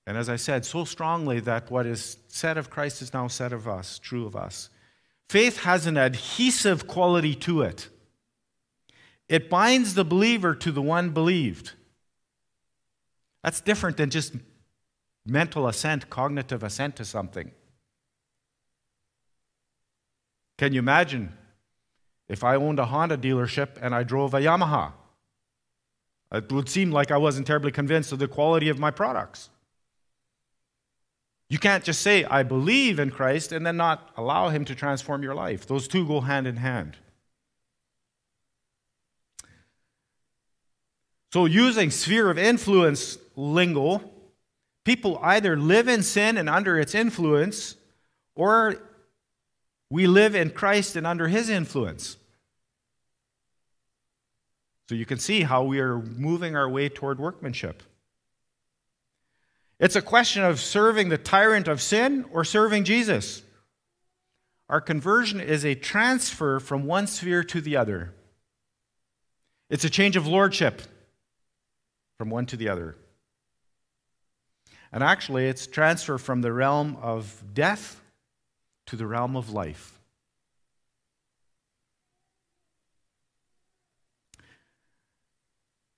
And 0.08 0.18
as 0.18 0.30
I 0.30 0.36
said, 0.36 0.66
so 0.66 0.86
strongly 0.86 1.40
that 1.42 1.70
what 1.70 1.86
is 1.86 2.18
said 2.28 2.58
of 2.58 2.70
Christ 2.70 3.02
is 3.02 3.14
now 3.14 3.28
said 3.28 3.52
of 3.52 3.68
us, 3.68 4.00
true 4.00 4.26
of 4.26 4.36
us. 4.36 4.70
Faith 5.28 5.60
has 5.64 5.88
an 5.88 5.98
adhesive 5.98 6.88
quality 6.88 7.36
to 7.36 7.64
it. 7.64 7.90
It 9.28 9.50
binds 9.50 9.96
the 9.96 10.06
believer 10.06 10.54
to 10.56 10.72
the 10.72 10.82
one 10.82 11.10
believed. 11.10 11.72
That's 13.44 13.62
different 13.62 13.98
than 13.98 14.12
just 14.12 14.34
mental 15.26 15.68
assent, 15.68 16.10
cognitive 16.10 16.64
assent 16.64 16.96
to 16.98 17.06
something. 17.06 17.52
Can 20.58 20.74
you 20.74 20.80
imagine 20.80 21.34
if 22.28 22.44
I 22.44 22.56
owned 22.56 22.80
a 22.80 22.86
Honda 22.86 23.18
dealership 23.18 23.78
and 23.82 23.94
I 23.94 24.04
drove 24.04 24.34
a 24.34 24.40
Yamaha? 24.40 24.94
It 26.32 26.52
would 26.52 26.70
seem 26.70 26.92
like 26.92 27.12
I 27.12 27.18
wasn't 27.18 27.48
terribly 27.48 27.72
convinced 27.72 28.12
of 28.12 28.20
the 28.20 28.28
quality 28.28 28.70
of 28.70 28.80
my 28.80 28.92
products. 28.92 29.50
You 31.50 31.60
can't 31.60 31.84
just 31.84 32.02
say, 32.02 32.24
I 32.26 32.44
believe 32.44 33.00
in 33.00 33.12
Christ, 33.12 33.52
and 33.52 33.66
then 33.66 33.78
not 33.78 34.12
allow 34.18 34.50
Him 34.50 34.66
to 34.66 34.76
transform 34.76 35.22
your 35.22 35.36
life. 35.36 35.68
Those 35.68 35.88
two 35.88 36.08
go 36.08 36.22
hand 36.22 36.48
in 36.48 36.58
hand. 36.58 36.98
So, 41.32 41.46
using 41.46 41.92
sphere 41.92 42.32
of 42.32 42.38
influence 42.38 43.18
lingo, 43.36 44.10
people 44.86 45.20
either 45.22 45.56
live 45.56 45.88
in 45.88 46.02
sin 46.02 46.38
and 46.38 46.50
under 46.50 46.80
its 46.80 46.96
influence, 46.96 47.76
or 48.36 48.78
we 49.96 50.08
live 50.08 50.36
in 50.36 50.50
Christ 50.50 50.98
and 50.98 51.08
under 51.08 51.30
His 51.30 51.50
influence. 51.50 52.18
So, 54.90 54.96
you 54.96 55.06
can 55.06 55.20
see 55.20 55.44
how 55.44 55.64
we 55.64 55.80
are 55.80 56.00
moving 56.00 56.54
our 56.54 56.68
way 56.68 56.90
toward 56.90 57.18
workmanship. 57.18 57.82
It's 59.80 59.96
a 59.96 60.02
question 60.02 60.44
of 60.44 60.60
serving 60.60 61.08
the 61.08 61.18
tyrant 61.18 61.70
of 61.70 61.82
sin 61.82 62.26
or 62.34 62.44
serving 62.44 62.84
Jesus. 62.84 63.44
Our 64.68 64.82
conversion 64.82 65.40
is 65.40 65.64
a 65.64 65.76
transfer 65.76 66.60
from 66.60 66.84
one 66.86 67.08
sphere 67.08 67.46
to 67.46 67.62
the 67.62 67.78
other. 67.78 68.14
It's 69.70 69.86
a 69.86 69.90
change 69.90 70.18
of 70.18 70.28
lordship 70.28 70.82
from 72.18 72.30
one 72.30 72.48
to 72.48 72.58
the 72.58 72.68
other. 72.68 72.98
And 74.92 75.02
actually, 75.02 75.48
it's 75.48 75.66
transfer 75.66 76.18
from 76.18 76.42
the 76.42 76.52
realm 76.52 76.98
of 77.02 77.42
death 77.54 78.02
to 78.88 78.96
the 78.96 79.08
realm 79.08 79.36
of 79.36 79.50
life. 79.50 80.00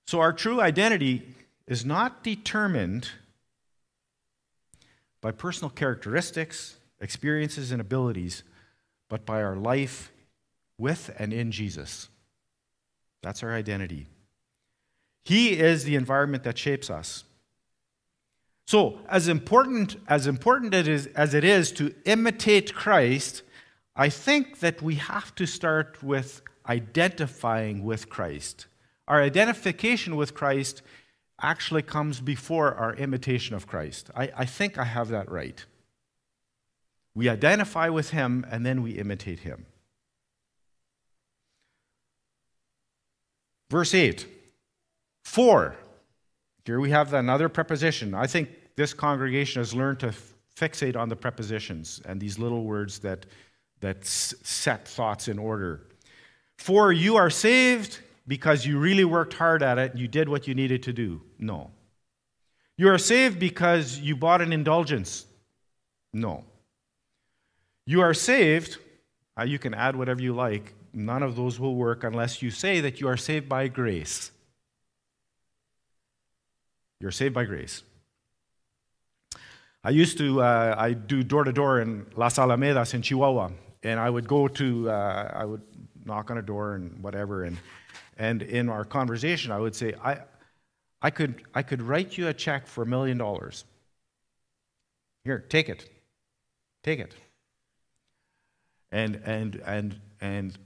So, 0.06 0.20
our 0.20 0.32
true 0.32 0.60
identity 0.60 1.22
is 1.66 1.84
not 1.84 2.24
determined 2.24 3.10
by 5.20 5.32
personal 5.32 5.68
characteristics, 5.68 6.76
experiences, 7.00 7.72
and 7.72 7.80
abilities, 7.80 8.42
but 9.08 9.26
by 9.26 9.42
our 9.42 9.56
life 9.56 10.10
with 10.78 11.14
and 11.18 11.32
in 11.32 11.50
Jesus. 11.52 12.08
That's 13.22 13.42
our 13.42 13.52
identity. 13.52 14.06
He 15.24 15.58
is 15.58 15.84
the 15.84 15.96
environment 15.96 16.44
that 16.44 16.56
shapes 16.56 16.88
us. 16.88 17.24
So, 18.68 18.98
as 19.08 19.28
important 19.28 19.96
as 20.08 20.26
important 20.26 20.74
it 20.74 20.86
is, 20.86 21.06
as 21.06 21.32
it 21.32 21.42
is 21.42 21.72
to 21.72 21.94
imitate 22.04 22.74
Christ, 22.74 23.42
I 23.96 24.10
think 24.10 24.58
that 24.58 24.82
we 24.82 24.96
have 24.96 25.34
to 25.36 25.46
start 25.46 26.02
with 26.02 26.42
identifying 26.68 27.82
with 27.82 28.10
Christ. 28.10 28.66
Our 29.06 29.22
identification 29.22 30.16
with 30.16 30.34
Christ 30.34 30.82
actually 31.40 31.80
comes 31.80 32.20
before 32.20 32.74
our 32.74 32.94
imitation 32.96 33.56
of 33.56 33.66
Christ. 33.66 34.10
I, 34.14 34.30
I 34.36 34.44
think 34.44 34.76
I 34.76 34.84
have 34.84 35.08
that 35.08 35.30
right. 35.30 35.64
We 37.14 37.30
identify 37.30 37.88
with 37.88 38.10
him 38.10 38.44
and 38.50 38.66
then 38.66 38.82
we 38.82 38.90
imitate 38.90 39.40
him. 39.40 39.64
Verse 43.70 43.94
8 43.94 44.26
For, 45.24 45.74
here 46.68 46.80
we 46.80 46.90
have 46.90 47.14
another 47.14 47.48
preposition. 47.48 48.12
I 48.12 48.26
think 48.26 48.50
this 48.76 48.92
congregation 48.92 49.58
has 49.60 49.72
learned 49.72 50.00
to 50.00 50.12
fixate 50.54 50.96
on 50.96 51.08
the 51.08 51.16
prepositions 51.16 52.02
and 52.04 52.20
these 52.20 52.38
little 52.38 52.64
words 52.64 52.98
that, 52.98 53.24
that 53.80 54.04
set 54.04 54.86
thoughts 54.86 55.28
in 55.28 55.38
order. 55.38 55.86
For 56.58 56.92
you 56.92 57.16
are 57.16 57.30
saved 57.30 58.00
because 58.26 58.66
you 58.66 58.78
really 58.78 59.06
worked 59.06 59.32
hard 59.32 59.62
at 59.62 59.78
it 59.78 59.92
and 59.92 59.98
you 59.98 60.08
did 60.08 60.28
what 60.28 60.46
you 60.46 60.54
needed 60.54 60.82
to 60.82 60.92
do. 60.92 61.22
No. 61.38 61.70
You 62.76 62.90
are 62.90 62.98
saved 62.98 63.38
because 63.38 63.98
you 63.98 64.14
bought 64.14 64.42
an 64.42 64.52
indulgence. 64.52 65.24
No. 66.12 66.44
You 67.86 68.02
are 68.02 68.12
saved, 68.12 68.76
uh, 69.40 69.44
you 69.44 69.58
can 69.58 69.72
add 69.72 69.96
whatever 69.96 70.20
you 70.20 70.34
like. 70.34 70.74
None 70.92 71.22
of 71.22 71.34
those 71.34 71.58
will 71.58 71.76
work 71.76 72.04
unless 72.04 72.42
you 72.42 72.50
say 72.50 72.80
that 72.82 73.00
you 73.00 73.08
are 73.08 73.16
saved 73.16 73.48
by 73.48 73.68
grace. 73.68 74.32
You're 77.00 77.10
saved 77.10 77.34
by 77.34 77.44
grace. 77.44 77.82
I 79.84 79.90
used 79.90 80.18
to, 80.18 80.42
uh, 80.42 80.74
I 80.76 80.92
do 80.92 81.22
door 81.22 81.44
to 81.44 81.52
door 81.52 81.80
in 81.80 82.06
Las 82.16 82.36
Alamedas 82.36 82.94
in 82.94 83.02
Chihuahua, 83.02 83.50
and 83.82 84.00
I 84.00 84.10
would 84.10 84.26
go 84.26 84.48
to, 84.48 84.90
uh, 84.90 85.30
I 85.32 85.44
would 85.44 85.62
knock 86.04 86.30
on 86.30 86.38
a 86.38 86.42
door 86.42 86.74
and 86.74 87.00
whatever, 87.02 87.44
and, 87.44 87.58
and 88.16 88.42
in 88.42 88.68
our 88.68 88.84
conversation, 88.84 89.52
I 89.52 89.58
would 89.58 89.76
say, 89.76 89.94
I, 90.02 90.18
I, 91.00 91.10
could, 91.10 91.42
I 91.54 91.62
could 91.62 91.80
write 91.80 92.18
you 92.18 92.26
a 92.26 92.34
check 92.34 92.66
for 92.66 92.82
a 92.82 92.86
million 92.86 93.18
dollars. 93.18 93.64
Here, 95.22 95.38
take 95.48 95.68
it. 95.68 95.88
Take 96.82 96.98
it. 96.98 97.14
And, 98.90 99.20
and, 99.24 99.62
and, 99.64 100.00
and 100.20 100.58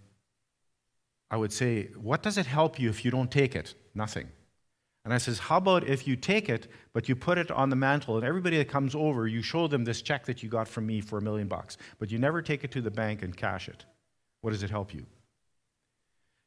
I 1.31 1.37
would 1.37 1.53
say, 1.53 1.89
What 1.97 2.23
does 2.23 2.39
it 2.39 2.47
help 2.47 2.79
you 2.79 2.89
if 2.89 3.05
you 3.05 3.11
don't 3.11 3.31
take 3.31 3.57
it? 3.57 3.75
Nothing. 3.95 4.29
And 5.05 5.13
I 5.13 5.19
says, 5.19 5.39
How 5.39 5.57
about 5.57 5.87
if 5.87 6.07
you 6.07 6.17
take 6.17 6.49
it, 6.49 6.69
but 6.93 7.09
you 7.09 7.17
put 7.17 7.39
it 7.39 7.51
on 7.51 7.71
the 7.71 7.77
mantle, 7.77 8.17
and 8.17 8.25
everybody 8.25 8.59
that 8.59 8.69
comes 8.69 8.95
over, 8.95 9.27
you 9.27 9.43
show 9.43 9.67
them 9.67 9.85
this 9.85 10.03
check 10.03 10.27
that 10.27 10.43
you 10.43 10.49
got 10.49 10.69
from 10.69 10.87
me 10.87 11.01
for 11.01 11.19
a 11.19 11.23
million 11.23 11.49
bucks, 11.49 11.77
but 11.99 12.11
you 12.11 12.19
never 12.19 12.41
take 12.41 12.65
it 12.65 12.71
to 12.73 12.81
the 12.81 12.91
bank 12.91 13.23
and 13.23 13.37
cash 13.37 13.69
it? 13.69 13.85
What 14.43 14.51
does 14.51 14.63
it 14.63 14.71
help 14.71 14.95
you? 14.95 15.07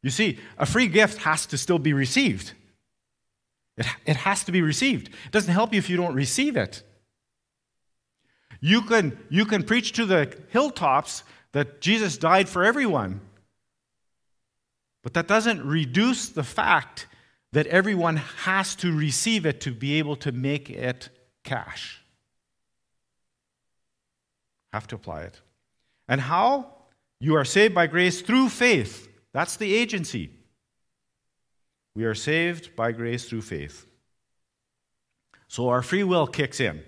You 0.01 0.09
see, 0.09 0.39
a 0.57 0.65
free 0.65 0.87
gift 0.87 1.19
has 1.23 1.45
to 1.47 1.57
still 1.57 1.79
be 1.79 1.93
received. 1.93 2.53
It, 3.77 3.87
it 4.05 4.15
has 4.17 4.43
to 4.45 4.51
be 4.51 4.61
received. 4.61 5.07
It 5.07 5.31
doesn't 5.31 5.53
help 5.53 5.73
you 5.73 5.79
if 5.79 5.89
you 5.89 5.97
don't 5.97 6.13
receive 6.13 6.55
it. 6.55 6.83
You 8.61 8.81
can, 8.83 9.17
you 9.29 9.45
can 9.45 9.63
preach 9.63 9.91
to 9.93 10.05
the 10.05 10.33
hilltops 10.49 11.23
that 11.51 11.81
Jesus 11.81 12.17
died 12.17 12.47
for 12.47 12.63
everyone, 12.63 13.19
but 15.03 15.13
that 15.13 15.27
doesn't 15.27 15.65
reduce 15.65 16.29
the 16.29 16.43
fact 16.43 17.07
that 17.55 17.67
everyone 17.67 18.17
has 18.17 18.75
to 18.75 18.91
receive 18.91 19.45
it 19.45 19.61
to 19.61 19.71
be 19.71 19.97
able 19.97 20.17
to 20.17 20.33
make 20.33 20.69
it 20.69 21.07
cash. 21.45 22.01
Have 24.73 24.87
to 24.87 24.95
apply 24.95 25.21
it. 25.21 25.39
And 26.09 26.19
how? 26.19 26.73
You 27.21 27.35
are 27.35 27.45
saved 27.45 27.73
by 27.73 27.87
grace 27.87 28.21
through 28.21 28.49
faith. 28.49 29.07
That's 29.31 29.55
the 29.55 29.73
agency. 29.73 30.31
We 31.95 32.03
are 32.03 32.13
saved 32.13 32.75
by 32.75 32.91
grace 32.91 33.29
through 33.29 33.43
faith. 33.43 33.85
So 35.47 35.69
our 35.69 35.81
free 35.81 36.03
will 36.03 36.27
kicks 36.27 36.59
in. 36.59 36.83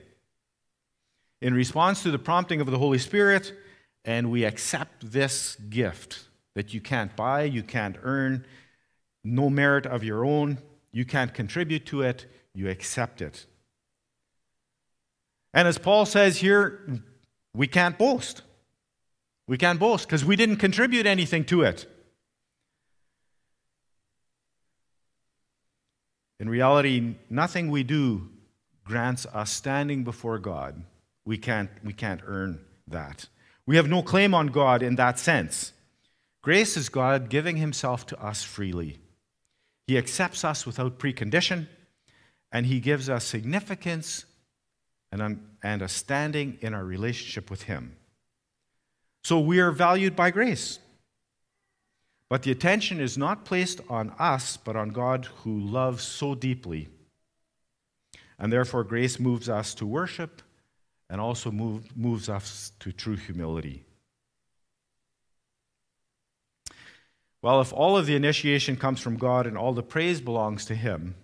In 1.41 1.53
response 1.53 2.03
to 2.03 2.11
the 2.11 2.19
prompting 2.19 2.59
of 2.59 2.69
the 2.69 2.77
Holy 2.77 2.99
Spirit, 2.99 3.53
and 4.03 4.29
we 4.29 4.43
accept 4.43 5.13
this 5.13 5.55
gift 5.69 6.25
that 6.55 6.73
you 6.73 6.81
can't 6.81 7.15
buy, 7.15 7.43
you 7.43 7.63
can't 7.63 7.95
earn, 8.03 8.45
no 9.27 9.49
merit 9.49 9.85
of 9.85 10.03
your 10.03 10.25
own, 10.25 10.59
you 10.91 11.05
can't 11.05 11.33
contribute 11.33 11.85
to 11.87 12.01
it, 12.01 12.25
you 12.53 12.69
accept 12.69 13.21
it. 13.21 13.45
And 15.53 15.67
as 15.67 15.77
Paul 15.77 16.05
says 16.05 16.37
here, 16.37 17.01
we 17.53 17.67
can't 17.67 17.97
boast. 17.97 18.41
We 19.47 19.57
can't 19.57 19.79
boast 19.79 20.07
because 20.07 20.23
we 20.25 20.35
didn't 20.35 20.57
contribute 20.57 21.05
anything 21.05 21.45
to 21.45 21.61
it. 21.63 21.85
In 26.39 26.49
reality, 26.49 27.15
nothing 27.29 27.71
we 27.71 27.83
do 27.83 28.29
grants 28.85 29.25
us 29.27 29.51
standing 29.51 30.03
before 30.03 30.37
God. 30.37 30.83
We 31.25 31.37
can't, 31.37 31.69
we 31.83 31.93
can't 31.93 32.21
earn 32.25 32.59
that. 32.87 33.27
We 33.65 33.75
have 33.75 33.89
no 33.89 34.01
claim 34.01 34.33
on 34.33 34.47
God 34.47 34.83
in 34.83 34.95
that 34.95 35.19
sense. 35.19 35.73
Grace 36.41 36.77
is 36.77 36.87
God 36.87 37.29
giving 37.29 37.57
himself 37.57 38.05
to 38.07 38.23
us 38.23 38.43
freely. 38.43 38.99
He 39.87 39.97
accepts 39.97 40.43
us 40.43 40.65
without 40.65 40.99
precondition, 40.99 41.67
and 42.51 42.65
he 42.65 42.81
gives 42.81 43.09
us 43.09 43.23
significance 43.23 44.25
and, 45.11 45.39
and 45.63 45.81
a 45.81 45.87
standing 45.87 46.57
in 46.61 46.73
our 46.73 46.83
relationship 46.83 47.49
with 47.49 47.63
him. 47.63 47.95
So 49.23 49.39
we 49.39 49.59
are 49.59 49.71
valued 49.71 50.15
by 50.15 50.31
grace. 50.31 50.79
But 52.29 52.43
the 52.43 52.51
attention 52.51 52.99
is 52.99 53.17
not 53.17 53.45
placed 53.45 53.79
on 53.89 54.13
us, 54.19 54.57
but 54.57 54.75
on 54.75 54.89
God 54.89 55.29
who 55.43 55.57
loves 55.57 56.03
so 56.03 56.35
deeply. 56.35 56.89
And 58.37 58.51
therefore, 58.51 58.83
grace 58.83 59.19
moves 59.19 59.47
us 59.47 59.73
to 59.75 59.85
worship 59.85 60.41
and 61.09 61.21
also 61.21 61.51
move, 61.51 61.95
moves 61.95 62.27
us 62.27 62.73
to 62.81 62.91
true 62.91 63.15
humility. 63.15 63.83
Well, 67.47 67.61
if 67.61 67.71
all 67.71 67.95
of 67.95 68.05
the 68.07 68.15
initiation 68.17 68.75
comes 68.75 68.99
from 68.99 69.15
God 69.15 69.47
and 69.47 69.57
all 69.57 69.71
the 69.71 69.81
praise 69.81 70.19
belongs 70.19 70.65
to 70.65 70.75
Him, 70.75 71.15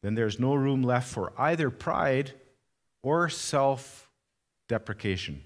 then 0.00 0.14
there's 0.14 0.40
no 0.40 0.54
room 0.54 0.82
left 0.82 1.12
for 1.12 1.34
either 1.36 1.68
pride 1.68 2.32
or 3.02 3.28
self 3.28 4.08
deprecation. 4.66 5.42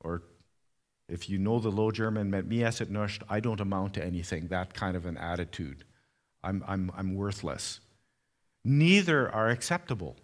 Or 0.00 0.22
if 1.06 1.28
you 1.28 1.36
know 1.36 1.58
the 1.58 1.68
Low 1.68 1.90
German, 1.90 2.30
mit 2.30 2.46
mir 2.46 2.64
es 2.68 2.80
nicht, 2.80 3.22
I 3.28 3.40
don't 3.40 3.60
amount 3.60 3.92
to 3.92 4.02
anything, 4.02 4.48
that 4.48 4.72
kind 4.72 4.96
of 4.96 5.04
an 5.04 5.18
attitude. 5.18 5.84
I'm, 6.42 6.64
I'm, 6.66 6.90
I'm 6.96 7.14
worthless. 7.14 7.80
Neither 8.64 9.30
are 9.30 9.50
acceptable. 9.50 10.16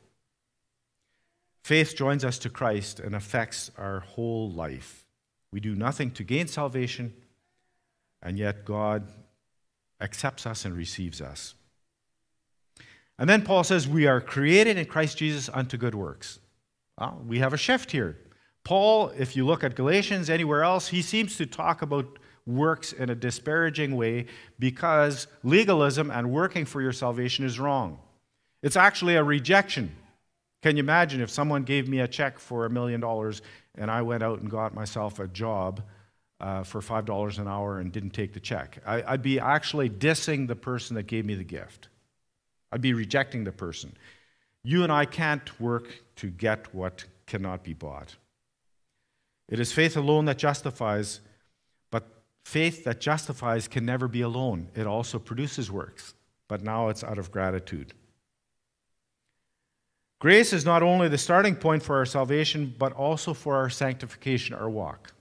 Faith 1.62 1.94
joins 1.94 2.24
us 2.24 2.38
to 2.38 2.48
Christ 2.48 2.98
and 2.98 3.14
affects 3.14 3.70
our 3.76 4.00
whole 4.00 4.50
life. 4.50 5.04
We 5.52 5.60
do 5.60 5.74
nothing 5.74 6.12
to 6.12 6.24
gain 6.24 6.46
salvation 6.46 7.12
and 8.22 8.38
yet 8.38 8.64
God 8.64 9.08
accepts 10.00 10.46
us 10.46 10.64
and 10.64 10.76
receives 10.76 11.20
us. 11.20 11.54
And 13.18 13.28
then 13.28 13.42
Paul 13.42 13.64
says, 13.64 13.86
We 13.86 14.06
are 14.06 14.20
created 14.20 14.78
in 14.78 14.86
Christ 14.86 15.18
Jesus 15.18 15.50
unto 15.52 15.76
good 15.76 15.94
works. 15.94 16.38
Well, 16.98 17.22
we 17.26 17.38
have 17.38 17.52
a 17.52 17.58
shift 17.58 17.90
here. 17.92 18.16
Paul, 18.64 19.08
if 19.16 19.36
you 19.36 19.46
look 19.46 19.64
at 19.64 19.74
Galatians, 19.74 20.30
anywhere 20.30 20.62
else, 20.62 20.88
he 20.88 21.02
seems 21.02 21.36
to 21.36 21.46
talk 21.46 21.82
about 21.82 22.18
works 22.46 22.92
in 22.92 23.10
a 23.10 23.14
disparaging 23.14 23.96
way 23.96 24.26
because 24.58 25.26
legalism 25.42 26.10
and 26.10 26.30
working 26.30 26.64
for 26.64 26.82
your 26.82 26.92
salvation 26.92 27.44
is 27.44 27.58
wrong. 27.58 27.98
It's 28.62 28.76
actually 28.76 29.16
a 29.16 29.24
rejection. 29.24 29.94
Can 30.62 30.76
you 30.76 30.82
imagine 30.82 31.20
if 31.20 31.30
someone 31.30 31.62
gave 31.62 31.88
me 31.88 32.00
a 32.00 32.08
check 32.08 32.38
for 32.38 32.66
a 32.66 32.70
million 32.70 33.00
dollars 33.00 33.40
and 33.76 33.90
I 33.90 34.02
went 34.02 34.22
out 34.22 34.40
and 34.40 34.50
got 34.50 34.74
myself 34.74 35.18
a 35.18 35.28
job 35.28 35.82
uh, 36.40 36.62
for 36.62 36.80
$5 36.80 37.38
an 37.38 37.48
hour 37.48 37.78
and 37.78 37.92
didn't 37.92 38.10
take 38.10 38.32
the 38.32 38.40
check. 38.40 38.82
I, 38.86 39.02
I'd 39.06 39.22
be 39.22 39.38
actually 39.38 39.90
dissing 39.90 40.48
the 40.48 40.56
person 40.56 40.96
that 40.96 41.04
gave 41.04 41.24
me 41.24 41.34
the 41.34 41.44
gift. 41.44 41.88
I'd 42.72 42.80
be 42.80 42.94
rejecting 42.94 43.44
the 43.44 43.52
person. 43.52 43.96
You 44.62 44.82
and 44.82 44.92
I 44.92 45.04
can't 45.04 45.60
work 45.60 46.02
to 46.16 46.30
get 46.30 46.74
what 46.74 47.04
cannot 47.26 47.64
be 47.64 47.74
bought. 47.74 48.16
It 49.48 49.58
is 49.58 49.72
faith 49.72 49.96
alone 49.96 50.26
that 50.26 50.38
justifies, 50.38 51.20
but 51.90 52.04
faith 52.44 52.84
that 52.84 53.00
justifies 53.00 53.68
can 53.68 53.84
never 53.84 54.06
be 54.06 54.20
alone. 54.20 54.68
It 54.74 54.86
also 54.86 55.18
produces 55.18 55.70
works, 55.70 56.14
but 56.48 56.62
now 56.62 56.88
it's 56.88 57.02
out 57.02 57.18
of 57.18 57.32
gratitude. 57.32 57.94
Grace 60.20 60.52
is 60.52 60.66
not 60.66 60.82
only 60.82 61.08
the 61.08 61.18
starting 61.18 61.56
point 61.56 61.82
for 61.82 61.96
our 61.96 62.06
salvation, 62.06 62.74
but 62.78 62.92
also 62.92 63.32
for 63.32 63.56
our 63.56 63.70
sanctification, 63.70 64.54
our 64.54 64.68
walk. 64.68 65.12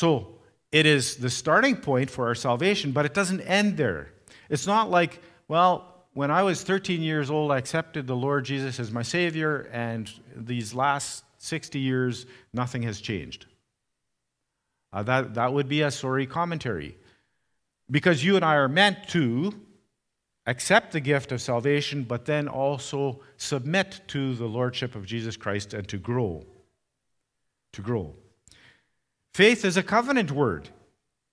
So 0.00 0.28
it 0.72 0.86
is 0.86 1.16
the 1.16 1.28
starting 1.28 1.76
point 1.76 2.08
for 2.08 2.26
our 2.28 2.34
salvation, 2.34 2.90
but 2.90 3.04
it 3.04 3.12
doesn't 3.12 3.42
end 3.42 3.76
there. 3.76 4.08
It's 4.48 4.66
not 4.66 4.90
like, 4.90 5.20
well, 5.46 6.06
when 6.14 6.30
I 6.30 6.42
was 6.42 6.62
13 6.62 7.02
years 7.02 7.30
old, 7.30 7.52
I 7.52 7.58
accepted 7.58 8.06
the 8.06 8.16
Lord 8.16 8.46
Jesus 8.46 8.80
as 8.80 8.90
my 8.90 9.02
Savior, 9.02 9.68
and 9.70 10.10
these 10.34 10.72
last 10.72 11.22
60 11.36 11.78
years, 11.78 12.24
nothing 12.54 12.80
has 12.84 12.98
changed. 12.98 13.44
Uh, 14.90 15.02
that, 15.02 15.34
that 15.34 15.52
would 15.52 15.68
be 15.68 15.82
a 15.82 15.90
sorry 15.90 16.26
commentary. 16.26 16.96
Because 17.90 18.24
you 18.24 18.36
and 18.36 18.44
I 18.44 18.54
are 18.54 18.68
meant 18.68 19.06
to 19.10 19.52
accept 20.46 20.92
the 20.92 21.00
gift 21.00 21.30
of 21.30 21.42
salvation, 21.42 22.04
but 22.04 22.24
then 22.24 22.48
also 22.48 23.20
submit 23.36 24.00
to 24.08 24.34
the 24.34 24.46
Lordship 24.46 24.94
of 24.94 25.04
Jesus 25.04 25.36
Christ 25.36 25.74
and 25.74 25.86
to 25.88 25.98
grow. 25.98 26.46
To 27.74 27.82
grow. 27.82 28.14
Faith 29.34 29.64
is 29.64 29.76
a 29.76 29.82
covenant 29.82 30.30
word. 30.30 30.68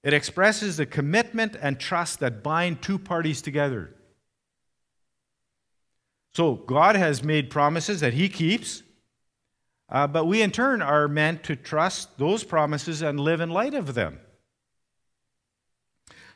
It 0.04 0.14
expresses 0.14 0.78
the 0.78 0.86
commitment 0.86 1.56
and 1.60 1.80
trust 1.80 2.20
that 2.20 2.44
bind 2.44 2.82
two 2.82 3.00
parties 3.00 3.42
together. 3.42 3.94
So, 6.34 6.54
God 6.56 6.96
has 6.96 7.24
made 7.24 7.50
promises 7.50 8.02
that 8.02 8.14
He 8.14 8.30
keeps, 8.30 8.84
uh, 9.90 10.06
but 10.06 10.26
we 10.26 10.42
in 10.42 10.52
turn 10.52 10.82
are 10.82 11.08
meant 11.08 11.44
to 11.46 11.56
trust 11.56 12.18
those 12.18 12.44
promises 12.44 13.02
and 13.02 13.20
live 13.20 13.42
in 13.42 13.50
light 13.50 13.74
of 13.74 13.96
them. 13.96 14.20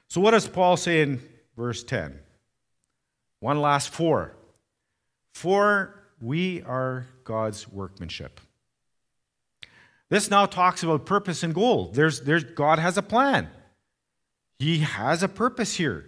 So, 0.07 0.19
what 0.19 0.31
does 0.31 0.47
Paul 0.47 0.75
say 0.75 1.01
in 1.01 1.21
verse 1.55 1.83
10. 1.83 2.19
One 3.39 3.61
last 3.61 3.89
four. 3.89 4.35
For 5.33 6.03
we 6.19 6.61
are 6.63 7.07
God's 7.23 7.67
workmanship. 7.67 8.39
This 10.11 10.29
now 10.29 10.45
talks 10.45 10.83
about 10.83 11.05
purpose 11.05 11.41
and 11.41 11.55
goal. 11.55 11.89
There's, 11.93 12.19
there's, 12.19 12.43
God 12.43 12.79
has 12.79 12.97
a 12.97 13.01
plan, 13.01 13.49
He 14.59 14.79
has 14.79 15.23
a 15.23 15.29
purpose 15.29 15.75
here. 15.75 16.05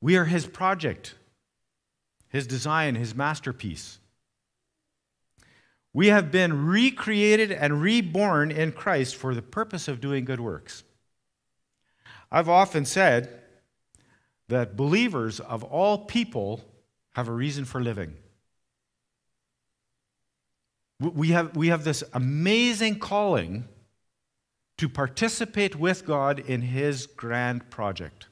We 0.00 0.16
are 0.16 0.24
His 0.24 0.44
project, 0.44 1.14
His 2.28 2.48
design, 2.48 2.96
His 2.96 3.14
masterpiece. 3.14 4.00
We 5.92 6.08
have 6.08 6.32
been 6.32 6.66
recreated 6.66 7.52
and 7.52 7.80
reborn 7.80 8.50
in 8.50 8.72
Christ 8.72 9.14
for 9.14 9.32
the 9.32 9.40
purpose 9.40 9.86
of 9.86 10.00
doing 10.00 10.24
good 10.24 10.40
works. 10.40 10.82
I've 12.32 12.48
often 12.48 12.84
said 12.84 13.42
that 14.48 14.76
believers 14.76 15.38
of 15.38 15.62
all 15.62 15.98
people 15.98 16.64
have 17.12 17.28
a 17.28 17.32
reason 17.32 17.64
for 17.64 17.80
living. 17.80 18.16
We 21.00 21.28
have, 21.28 21.56
we 21.56 21.68
have 21.68 21.84
this 21.84 22.04
amazing 22.12 22.98
calling 22.98 23.68
to 24.78 24.88
participate 24.88 25.76
with 25.76 26.06
God 26.06 26.38
in 26.38 26.62
His 26.62 27.06
grand 27.06 27.68
project. 27.70 28.26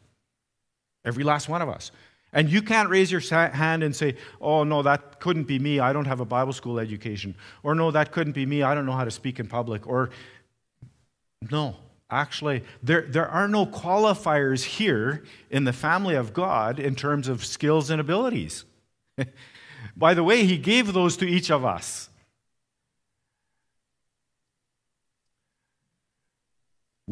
Every 1.05 1.25
last 1.25 1.48
one 1.48 1.62
of 1.62 1.68
us. 1.68 1.90
And 2.33 2.48
you 2.48 2.62
can't 2.62 2.88
raise 2.88 3.12
your 3.12 3.20
hand 3.20 3.83
and 3.83 3.94
say, 3.94 4.16
oh, 4.40 4.64
no, 4.64 4.83
that 4.83 5.20
couldn't 5.20 5.44
be 5.44 5.59
me. 5.59 5.81
I 5.81 5.92
don't 5.92 6.07
have 6.07 6.20
a 6.20 6.25
Bible 6.25 6.55
school 6.55 6.79
education. 6.79 7.35
Or 7.62 7.75
no, 7.75 7.90
that 7.90 8.11
couldn't 8.11 8.33
be 8.33 8.46
me. 8.46 8.62
I 8.62 8.75
don't 8.75 8.87
know 8.87 8.92
how 8.92 9.05
to 9.05 9.11
speak 9.11 9.38
in 9.38 9.48
public. 9.48 9.87
Or 9.87 10.11
no, 11.51 11.77
actually, 12.11 12.64
there, 12.83 13.03
there 13.03 13.29
are 13.29 13.48
no 13.48 13.66
qualifiers 13.66 14.64
here 14.64 15.25
in 15.51 15.64
the 15.64 15.75
family 15.75 16.14
of 16.14 16.33
God 16.33 16.79
in 16.79 16.94
terms 16.94 17.29
of 17.29 17.44
skills 17.44 17.90
and 17.90 18.01
abilities. 18.01 18.64
By 19.96 20.14
the 20.14 20.25
way, 20.25 20.44
He 20.46 20.57
gave 20.57 20.94
those 20.94 21.18
to 21.18 21.27
each 21.27 21.51
of 21.51 21.66
us. 21.66 22.09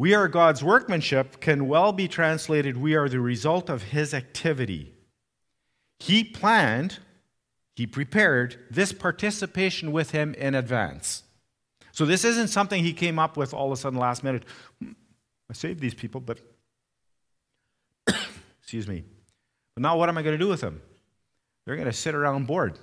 We 0.01 0.15
are 0.15 0.27
God's 0.27 0.63
workmanship 0.63 1.39
can 1.41 1.67
well 1.67 1.93
be 1.93 2.07
translated, 2.07 2.75
we 2.75 2.95
are 2.95 3.07
the 3.07 3.19
result 3.19 3.69
of 3.69 3.83
His 3.83 4.15
activity. 4.15 4.95
He 5.99 6.23
planned, 6.23 6.97
He 7.75 7.85
prepared 7.85 8.57
this 8.71 8.93
participation 8.93 9.91
with 9.91 10.09
Him 10.09 10.33
in 10.33 10.55
advance. 10.55 11.21
So 11.91 12.07
this 12.07 12.25
isn't 12.25 12.47
something 12.47 12.83
He 12.83 12.93
came 12.93 13.19
up 13.19 13.37
with 13.37 13.53
all 13.53 13.67
of 13.67 13.73
a 13.73 13.79
sudden 13.79 13.99
last 13.99 14.23
minute. 14.23 14.43
I 14.81 15.53
saved 15.53 15.79
these 15.79 15.93
people, 15.93 16.19
but 16.19 16.39
excuse 18.59 18.87
me. 18.87 19.03
But 19.75 19.83
now 19.83 19.99
what 19.99 20.09
am 20.09 20.17
I 20.17 20.23
going 20.23 20.33
to 20.33 20.43
do 20.43 20.49
with 20.49 20.61
them? 20.61 20.81
They're 21.63 21.75
going 21.75 21.85
to 21.85 21.93
sit 21.93 22.15
around 22.15 22.47
bored. 22.47 22.79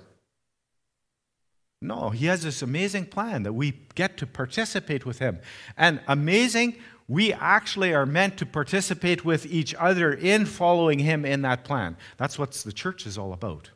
No, 1.81 2.11
he 2.11 2.27
has 2.27 2.43
this 2.43 2.61
amazing 2.61 3.07
plan 3.07 3.43
that 3.43 3.53
we 3.53 3.71
get 3.95 4.15
to 4.17 4.25
participate 4.25 5.05
with 5.05 5.19
him. 5.19 5.39
And 5.77 5.99
amazing, 6.07 6.77
we 7.09 7.33
actually 7.33 7.91
are 7.93 8.05
meant 8.05 8.37
to 8.37 8.45
participate 8.45 9.25
with 9.25 9.47
each 9.47 9.73
other 9.75 10.13
in 10.13 10.45
following 10.45 10.99
him 10.99 11.25
in 11.25 11.41
that 11.41 11.65
plan. 11.65 11.97
That's 12.17 12.37
what 12.37 12.51
the 12.51 12.71
church 12.71 13.07
is 13.07 13.17
all 13.17 13.33
about. 13.33 13.71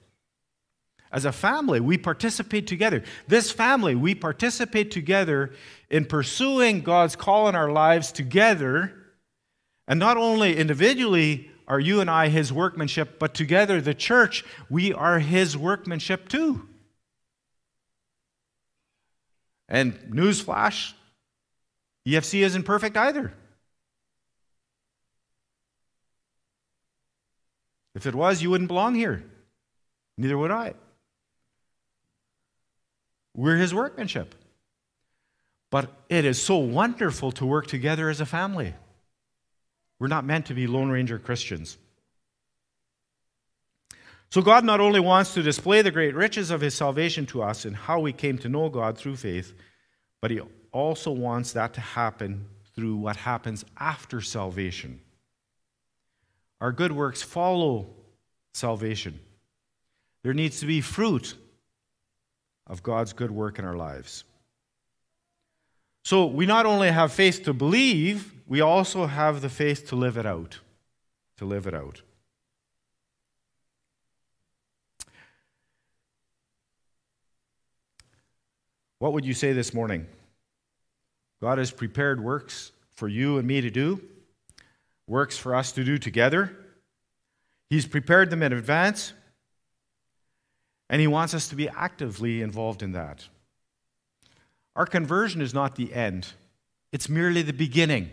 As 1.12 1.26
a 1.26 1.32
family, 1.32 1.80
we 1.80 1.98
participate 1.98 2.68
together. 2.68 3.04
This 3.28 3.52
family, 3.52 3.96
we 3.96 4.14
participate 4.14 4.92
together 4.92 5.52
in 5.90 6.06
pursuing 6.06 6.82
God's 6.82 7.16
call 7.16 7.50
in 7.50 7.56
our 7.56 7.72
lives 7.72 8.12
together. 8.12 8.94
And 9.88 10.00
not 10.00 10.16
only 10.16 10.56
individually 10.56 11.50
are 11.68 11.80
you 11.80 12.02
and 12.02 12.10
I 12.10 12.30
his 12.30 12.54
workmanship, 12.54 13.18
but 13.18 13.34
together, 13.34 13.82
the 13.82 13.96
church, 13.96 14.46
we 14.70 14.94
are 14.94 15.18
his 15.18 15.58
workmanship 15.58 16.30
too. 16.30 16.68
And 19.68 19.94
newsflash, 20.12 20.94
EFC 22.08 22.42
isn't 22.42 22.64
perfect 22.64 22.98
either. 22.98 23.34
If 27.96 28.06
it 28.06 28.16
was, 28.16 28.42
you 28.42 28.50
wouldn't 28.50 28.68
belong 28.68 28.96
here. 28.96 29.24
Neither 30.18 30.38
would 30.38 30.52
I. 30.52 30.74
We're 33.36 33.58
his 33.58 33.74
workmanship. 33.74 34.36
But 35.70 35.92
it 36.10 36.26
is 36.26 36.42
so 36.42 36.58
wonderful 36.58 37.32
to 37.34 37.46
work 37.46 37.68
together 37.68 38.10
as 38.10 38.22
a 38.22 38.26
family. 38.26 38.76
We're 40.00 40.08
not 40.08 40.26
meant 40.26 40.48
to 40.48 40.54
be 40.54 40.68
Lone 40.68 40.90
Ranger 40.90 41.18
Christians. 41.18 41.78
So, 44.30 44.42
God 44.42 44.64
not 44.64 44.80
only 44.80 45.00
wants 45.00 45.36
to 45.36 45.44
display 45.44 45.82
the 45.82 45.92
great 45.92 46.16
riches 46.16 46.50
of 46.50 46.62
his 46.62 46.74
salvation 46.74 47.26
to 47.28 47.44
us 47.44 47.66
and 47.66 47.76
how 47.76 48.00
we 48.00 48.14
came 48.14 48.38
to 48.40 48.50
know 48.50 48.68
God 48.70 48.98
through 48.98 49.16
faith, 49.16 49.54
but 50.22 50.32
he 50.32 50.42
also 50.74 51.12
wants 51.12 51.54
that 51.54 51.74
to 51.76 51.82
happen 51.82 52.46
through 52.76 52.98
what 52.98 53.16
happens 53.16 53.64
after 53.78 54.20
salvation. 54.20 55.00
Our 56.60 56.72
good 56.72 56.92
works 56.92 57.22
follow 57.22 57.88
salvation. 58.54 59.20
There 60.24 60.34
needs 60.34 60.60
to 60.60 60.66
be 60.66 60.82
fruit 60.82 61.36
of 62.68 62.82
God's 62.82 63.14
good 63.14 63.32
work 63.32 63.60
in 63.60 63.66
our 63.66 63.76
lives. 63.76 64.24
So 66.04 66.26
we 66.26 66.46
not 66.46 66.66
only 66.66 66.90
have 66.90 67.14
faith 67.14 67.44
to 67.44 67.54
believe, 67.54 68.34
we 68.48 68.62
also 68.62 69.06
have 69.06 69.42
the 69.42 69.50
faith 69.50 69.88
to 69.90 69.96
live 69.96 70.18
it 70.18 70.26
out. 70.26 70.60
To 71.38 71.46
live 71.46 71.68
it 71.68 71.74
out. 71.74 72.02
What 79.00 79.14
would 79.14 79.26
you 79.26 79.34
say 79.34 79.52
this 79.52 79.74
morning? 79.74 80.08
God 81.44 81.58
has 81.58 81.72
prepared 81.72 82.24
works 82.24 82.72
for 82.96 83.10
you 83.10 83.38
and 83.38 83.46
me 83.46 83.60
to 83.60 83.70
do, 83.70 84.02
works 85.08 85.38
for 85.38 85.54
us 85.54 85.74
to 85.74 85.84
do 85.84 85.98
together. 85.98 86.56
He's 87.70 87.86
prepared 87.86 88.30
them 88.30 88.42
in 88.42 88.54
advance, 88.54 89.12
and 90.90 91.02
He 91.02 91.08
wants 91.08 91.34
us 91.34 91.50
to 91.50 91.56
be 91.58 91.68
actively 91.68 92.42
involved 92.42 92.82
in 92.82 92.94
that. 92.94 93.28
Our 94.78 94.86
conversion 94.86 95.42
is 95.42 95.54
not 95.54 95.76
the 95.76 95.94
end, 95.94 96.30
it's 96.94 97.10
merely 97.10 97.42
the 97.42 97.52
beginning. 97.52 98.10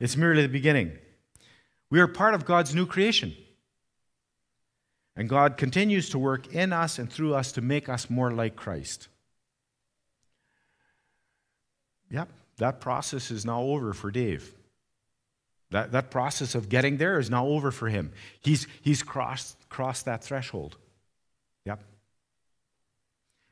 It's 0.00 0.16
merely 0.16 0.40
the 0.40 0.48
beginning. 0.48 0.96
We 1.90 2.00
are 2.00 2.06
part 2.06 2.32
of 2.32 2.46
God's 2.46 2.74
new 2.74 2.86
creation. 2.86 3.36
And 5.16 5.28
God 5.28 5.58
continues 5.58 6.08
to 6.10 6.18
work 6.18 6.54
in 6.54 6.72
us 6.72 6.98
and 6.98 7.12
through 7.12 7.34
us 7.34 7.52
to 7.52 7.60
make 7.60 7.90
us 7.90 8.08
more 8.08 8.30
like 8.30 8.56
Christ. 8.56 9.08
Yep, 12.10 12.30
that 12.58 12.80
process 12.80 13.30
is 13.30 13.44
now 13.44 13.62
over 13.62 13.92
for 13.92 14.10
Dave. 14.10 14.54
That, 15.70 15.92
that 15.92 16.10
process 16.10 16.54
of 16.54 16.68
getting 16.68 16.96
there 16.96 17.18
is 17.18 17.28
now 17.28 17.46
over 17.46 17.70
for 17.70 17.88
him. 17.88 18.12
He's, 18.40 18.66
he's 18.82 19.02
crossed, 19.02 19.68
crossed 19.68 20.06
that 20.06 20.24
threshold. 20.24 20.76
Yep. 21.66 21.82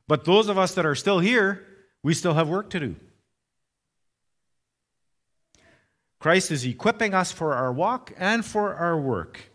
But 0.08 0.24
those 0.24 0.48
of 0.48 0.56
us 0.56 0.74
that 0.74 0.86
are 0.86 0.94
still 0.94 1.18
here, 1.18 1.66
we 2.02 2.14
still 2.14 2.34
have 2.34 2.48
work 2.48 2.70
to 2.70 2.80
do. 2.80 2.96
Christ 6.18 6.50
is 6.50 6.64
equipping 6.64 7.14
us 7.14 7.32
for 7.32 7.54
our 7.54 7.72
walk 7.72 8.12
and 8.16 8.44
for 8.44 8.74
our 8.74 8.98
work. 8.98 9.50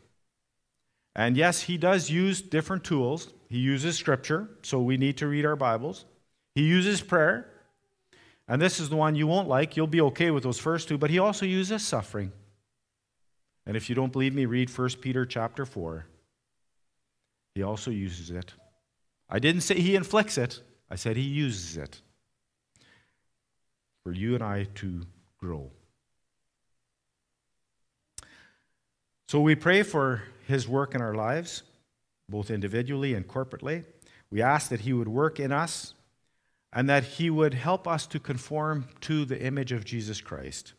And 1.16 1.36
yes, 1.36 1.64
he 1.64 1.78
does 1.78 2.10
use 2.10 2.42
different 2.42 2.84
tools. 2.84 3.34
He 3.50 3.58
uses 3.58 3.98
scripture, 3.98 4.50
so 4.62 4.82
we 4.82 4.96
need 4.98 5.18
to 5.18 5.28
read 5.28 5.46
our 5.46 5.58
Bibles. 5.58 6.06
He 6.56 6.64
uses 6.64 7.02
prayer. 7.02 7.51
And 8.52 8.62
this 8.62 8.82
is 8.82 8.90
the 8.90 8.98
one 8.98 9.16
you 9.16 9.28
won't 9.28 9.48
like. 9.48 9.78
You'll 9.78 9.88
be 9.88 10.02
okay 10.02 10.30
with 10.30 10.44
those 10.44 10.60
first 10.60 10.90
two, 10.90 10.98
but 10.98 11.10
he 11.10 11.20
also 11.20 11.46
uses 11.46 11.88
suffering. 11.88 12.34
And 13.66 13.78
if 13.78 13.88
you 13.88 13.96
don't 13.96 14.12
believe 14.12 14.36
me, 14.36 14.46
read 14.46 14.70
1 14.70 14.90
Peter 15.00 15.26
chapter 15.26 15.66
4. 15.66 16.06
He 17.56 17.64
also 17.64 17.92
uses 17.92 18.30
it. 18.30 18.52
I 19.30 19.40
didn't 19.40 19.62
say 19.62 19.76
he 19.80 19.96
inflicts 19.96 20.38
it, 20.38 20.62
I 20.90 20.96
said 20.96 21.16
he 21.16 21.24
uses 21.24 21.78
it 21.78 22.02
for 24.04 24.12
you 24.12 24.36
and 24.36 24.44
I 24.44 24.66
to 24.76 25.08
grow. 25.38 25.72
So 29.30 29.40
we 29.40 29.56
pray 29.56 29.82
for 29.82 30.24
his 30.46 30.68
work 30.68 30.94
in 30.94 31.02
our 31.02 31.16
lives, 31.16 31.64
both 32.28 32.52
individually 32.52 33.14
and 33.14 33.26
corporately. 33.26 33.86
We 34.30 34.42
ask 34.42 34.70
that 34.72 34.82
he 34.82 34.92
would 34.92 35.08
work 35.08 35.40
in 35.40 35.54
us 35.54 35.94
and 36.74 36.90
that 36.90 37.04
he 37.04 37.30
would 37.30 37.54
help 37.54 37.88
us 37.88 38.08
to 38.08 38.20
conform 38.20 38.88
to 39.02 39.26
the 39.26 39.42
image 39.42 39.72
of 39.72 39.86
Jesus 39.86 40.22
Christ. 40.22 40.74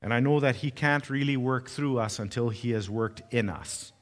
And 0.00 0.12
I 0.12 0.18
know 0.20 0.40
that 0.40 0.56
he 0.56 0.70
can't 0.70 1.08
really 1.08 1.36
work 1.36 1.68
through 1.68 1.98
us 1.98 2.18
until 2.18 2.48
he 2.48 2.70
has 2.72 2.90
worked 2.90 3.22
in 3.30 3.48
us. 3.48 3.92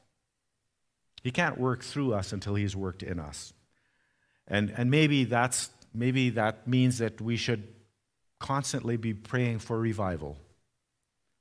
He 1.22 1.30
can't 1.30 1.58
work 1.58 1.84
through 1.84 2.14
us 2.14 2.32
until 2.32 2.54
he's 2.54 2.74
worked 2.74 3.02
in 3.02 3.20
us. 3.20 3.52
And, 4.48 4.72
and 4.76 4.90
maybe, 4.90 5.24
that's, 5.24 5.68
maybe 5.92 6.30
that 6.30 6.66
means 6.66 6.96
that 6.98 7.20
we 7.20 7.36
should 7.36 7.68
constantly 8.38 8.96
be 8.96 9.12
praying 9.12 9.58
for 9.58 9.78
revival. 9.78 10.38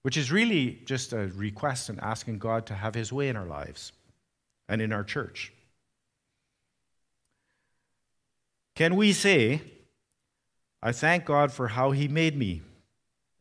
which 0.02 0.18
is 0.18 0.32
really 0.32 0.82
just 0.86 1.14
a 1.14 1.28
request 1.36 1.90
and 1.90 2.00
asking 2.00 2.40
God 2.40 2.66
to 2.68 2.74
have 2.74 2.96
his 2.96 3.12
way 3.12 3.30
in 3.30 3.36
our 3.36 3.46
lives 3.46 3.92
and 4.68 4.82
in 4.82 4.94
our 4.94 5.04
church. 5.04 5.52
Can 8.80 8.96
we 8.96 9.12
say, 9.12 9.62
I 10.82 10.94
thank 10.94 11.26
God 11.26 11.52
for 11.52 11.68
how 11.68 11.92
he 11.92 12.08
made 12.08 12.38
me 12.38 12.62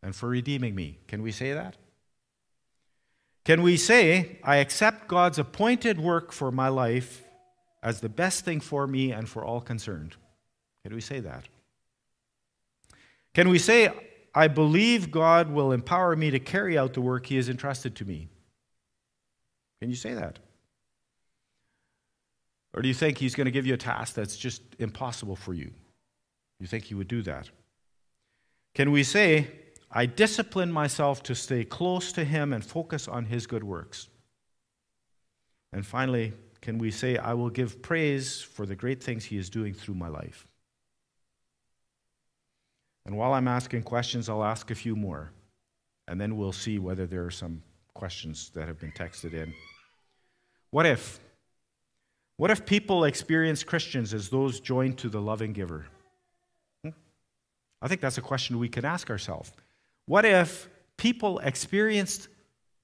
and 0.02 0.12
for 0.12 0.28
redeeming 0.28 0.74
me? 0.74 0.98
Can 1.06 1.22
we 1.22 1.30
say 1.30 1.52
that? 1.52 1.76
Can 3.44 3.62
we 3.62 3.76
say, 3.76 4.40
I 4.42 4.56
accept 4.56 5.06
God's 5.06 5.38
appointed 5.38 6.00
work 6.00 6.32
for 6.32 6.50
my 6.50 6.66
life 6.66 7.22
as 7.84 8.00
the 8.00 8.08
best 8.08 8.44
thing 8.44 8.58
for 8.58 8.88
me 8.88 9.12
and 9.12 9.28
for 9.28 9.44
all 9.44 9.60
concerned? 9.60 10.16
Can 10.82 10.92
we 10.92 11.00
say 11.00 11.20
that? 11.20 11.44
Can 13.32 13.48
we 13.48 13.60
say, 13.60 13.92
I 14.34 14.48
believe 14.48 15.12
God 15.12 15.52
will 15.52 15.70
empower 15.70 16.16
me 16.16 16.32
to 16.32 16.40
carry 16.40 16.76
out 16.76 16.94
the 16.94 17.00
work 17.00 17.26
He 17.26 17.36
has 17.36 17.48
entrusted 17.48 17.94
to 17.94 18.04
me? 18.04 18.26
Can 19.80 19.88
you 19.88 19.94
say 19.94 20.14
that? 20.14 20.40
Or 22.74 22.82
do 22.82 22.88
you 22.88 22.94
think 22.94 23.18
He's 23.18 23.34
going 23.34 23.46
to 23.46 23.50
give 23.50 23.66
you 23.66 23.74
a 23.74 23.78
task 23.78 24.14
that's 24.14 24.36
just 24.36 24.62
impossible 24.78 25.36
for 25.36 25.54
you? 25.54 25.70
You 26.60 26.66
think 26.66 26.84
He 26.84 26.94
would 26.94 27.08
do 27.08 27.22
that? 27.22 27.50
Can 28.74 28.90
we 28.90 29.02
say, 29.02 29.50
I 29.90 30.06
discipline 30.06 30.70
myself 30.70 31.22
to 31.24 31.34
stay 31.34 31.64
close 31.64 32.12
to 32.12 32.24
Him 32.24 32.52
and 32.52 32.64
focus 32.64 33.08
on 33.08 33.26
His 33.26 33.46
good 33.46 33.64
works? 33.64 34.08
And 35.72 35.86
finally, 35.86 36.32
can 36.60 36.78
we 36.78 36.90
say, 36.90 37.16
I 37.16 37.34
will 37.34 37.50
give 37.50 37.82
praise 37.82 38.42
for 38.42 38.66
the 38.66 38.76
great 38.76 39.02
things 39.02 39.24
He 39.24 39.38
is 39.38 39.48
doing 39.48 39.74
through 39.74 39.94
my 39.94 40.08
life? 40.08 40.46
And 43.06 43.16
while 43.16 43.32
I'm 43.32 43.48
asking 43.48 43.84
questions, 43.84 44.28
I'll 44.28 44.44
ask 44.44 44.70
a 44.70 44.74
few 44.74 44.94
more, 44.94 45.32
and 46.06 46.20
then 46.20 46.36
we'll 46.36 46.52
see 46.52 46.78
whether 46.78 47.06
there 47.06 47.24
are 47.24 47.30
some 47.30 47.62
questions 47.94 48.50
that 48.54 48.68
have 48.68 48.78
been 48.78 48.92
texted 48.92 49.32
in. 49.32 49.54
What 50.70 50.84
if? 50.84 51.18
What 52.38 52.52
if 52.52 52.64
people 52.64 53.02
experience 53.02 53.64
Christians 53.64 54.14
as 54.14 54.28
those 54.28 54.60
joined 54.60 54.96
to 54.98 55.08
the 55.08 55.20
loving 55.20 55.52
giver? 55.52 55.86
Hmm? 56.84 56.90
I 57.82 57.88
think 57.88 58.00
that's 58.00 58.16
a 58.16 58.22
question 58.22 58.60
we 58.60 58.68
can 58.68 58.84
ask 58.84 59.10
ourselves. 59.10 59.52
What 60.06 60.24
if 60.24 60.68
people 60.96 61.40
experienced 61.40 62.28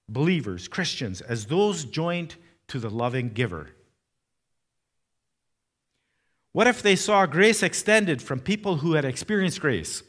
believers, 0.09 0.67
Christians, 0.67 1.21
as 1.21 1.47
those 1.47 1.85
joined 1.85 2.35
to 2.67 2.81
the 2.81 2.91
loving 2.91 3.29
giver? 3.29 3.71
What 6.51 6.67
if 6.67 6.83
they 6.83 6.97
saw 6.97 7.25
grace 7.25 7.63
extended 7.63 8.21
from 8.21 8.41
people 8.41 8.79
who 8.79 8.95
had 8.95 9.05
experienced 9.05 9.61
grace? 9.61 10.03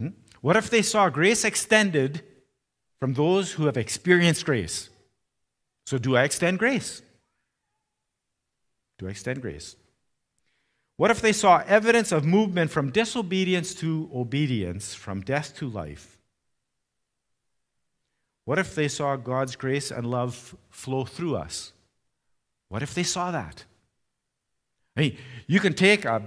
Hmm? 0.00 0.08
What 0.40 0.56
if 0.56 0.68
they 0.68 0.82
saw 0.82 1.08
grace 1.10 1.44
extended 1.44 2.22
from 2.98 3.14
those 3.14 3.52
who 3.52 3.66
have 3.66 3.76
experienced 3.76 4.44
grace? 4.44 4.90
So, 5.84 5.98
do 5.98 6.16
I 6.16 6.24
extend 6.24 6.58
grace? 6.58 7.02
Do 8.98 9.06
I 9.06 9.10
extend 9.10 9.42
grace? 9.42 9.76
What 10.96 11.10
if 11.10 11.20
they 11.20 11.32
saw 11.32 11.62
evidence 11.66 12.12
of 12.12 12.24
movement 12.24 12.70
from 12.70 12.90
disobedience 12.90 13.74
to 13.76 14.08
obedience, 14.14 14.94
from 14.94 15.20
death 15.22 15.56
to 15.56 15.68
life? 15.68 16.18
What 18.44 18.58
if 18.58 18.74
they 18.74 18.88
saw 18.88 19.16
God's 19.16 19.56
grace 19.56 19.90
and 19.90 20.06
love 20.06 20.54
flow 20.70 21.04
through 21.04 21.36
us? 21.36 21.72
What 22.68 22.82
if 22.82 22.94
they 22.94 23.02
saw 23.02 23.30
that? 23.30 23.64
I 24.96 25.00
mean, 25.00 25.18
you 25.48 25.58
can 25.58 25.74
take 25.74 26.04
a, 26.04 26.22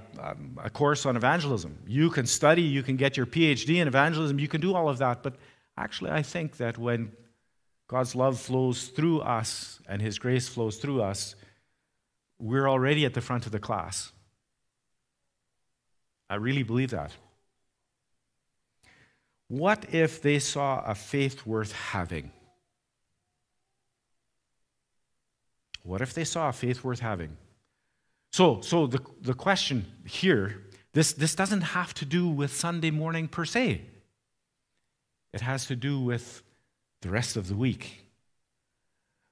a, 0.61 0.69
course 0.69 1.05
on 1.05 1.15
evangelism. 1.15 1.77
You 1.87 2.09
can 2.09 2.25
study, 2.25 2.63
you 2.63 2.83
can 2.83 2.97
get 2.97 3.15
your 3.15 3.25
PhD 3.25 3.77
in 3.77 3.87
evangelism, 3.87 4.39
you 4.39 4.49
can 4.49 4.59
do 4.59 4.75
all 4.75 4.89
of 4.89 4.97
that. 4.97 5.23
But 5.23 5.35
actually, 5.77 6.11
I 6.11 6.21
think 6.21 6.57
that 6.57 6.77
when 6.77 7.11
God's 7.87 8.15
love 8.15 8.39
flows 8.39 8.87
through 8.87 9.21
us 9.21 9.79
and 9.87 10.01
His 10.01 10.19
grace 10.19 10.47
flows 10.47 10.77
through 10.77 11.01
us, 11.01 11.35
we're 12.39 12.67
already 12.67 13.05
at 13.05 13.13
the 13.13 13.21
front 13.21 13.45
of 13.45 13.51
the 13.51 13.59
class. 13.59 14.11
I 16.29 16.35
really 16.35 16.63
believe 16.63 16.91
that. 16.91 17.11
What 19.47 19.85
if 19.93 20.21
they 20.21 20.39
saw 20.39 20.83
a 20.85 20.93
faith 20.93 21.45
worth 21.45 21.71
having? 21.71 22.31
What 25.83 26.01
if 26.01 26.13
they 26.13 26.25
saw 26.25 26.49
a 26.49 26.53
faith 26.53 26.83
worth 26.83 26.99
having? 26.99 27.37
So, 28.33 28.59
so 28.59 28.87
the, 28.87 28.99
the 29.21 29.33
question 29.33 29.85
here 30.05 30.63
this, 30.93 31.13
this 31.13 31.35
doesn't 31.35 31.61
have 31.61 31.93
to 31.95 32.05
do 32.05 32.27
with 32.27 32.51
Sunday 32.51 32.91
morning 32.91 33.27
per 33.27 33.45
se, 33.45 33.81
it 35.31 35.41
has 35.41 35.67
to 35.67 35.75
do 35.75 35.99
with 35.99 36.41
the 37.07 37.13
rest 37.13 37.37
of 37.37 37.47
the 37.47 37.55
week. 37.55 38.03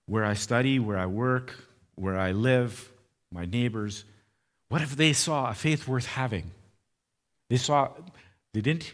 Where 0.05 0.23
I 0.23 0.33
study, 0.33 0.79
where 0.79 0.97
I 0.97 1.07
work, 1.07 1.53
where 1.95 2.17
I 2.17 2.31
live, 2.31 2.89
my 3.33 3.43
neighbors. 3.43 4.05
What 4.69 4.81
if 4.81 4.95
they 4.95 5.11
saw 5.11 5.49
a 5.49 5.53
faith 5.53 5.85
worth 5.85 6.05
having? 6.05 6.51
They 7.49 7.57
saw, 7.57 7.91
they 8.53 8.61
didn't, 8.61 8.93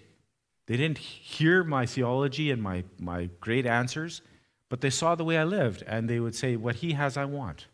they 0.65 0.77
didn't 0.77 0.97
hear 0.97 1.63
my 1.63 1.85
theology 1.85 2.49
and 2.49 2.59
my, 2.59 2.83
my 2.97 3.29
great 3.39 3.67
answers, 3.67 4.23
but 4.67 4.81
they 4.81 4.89
saw 4.89 5.13
the 5.13 5.25
way 5.25 5.37
I 5.37 5.43
lived, 5.43 5.83
and 5.85 6.09
they 6.09 6.19
would 6.19 6.33
say, 6.33 6.55
What 6.55 6.77
he 6.77 6.93
has, 6.93 7.17
I 7.17 7.25
want. 7.25 7.67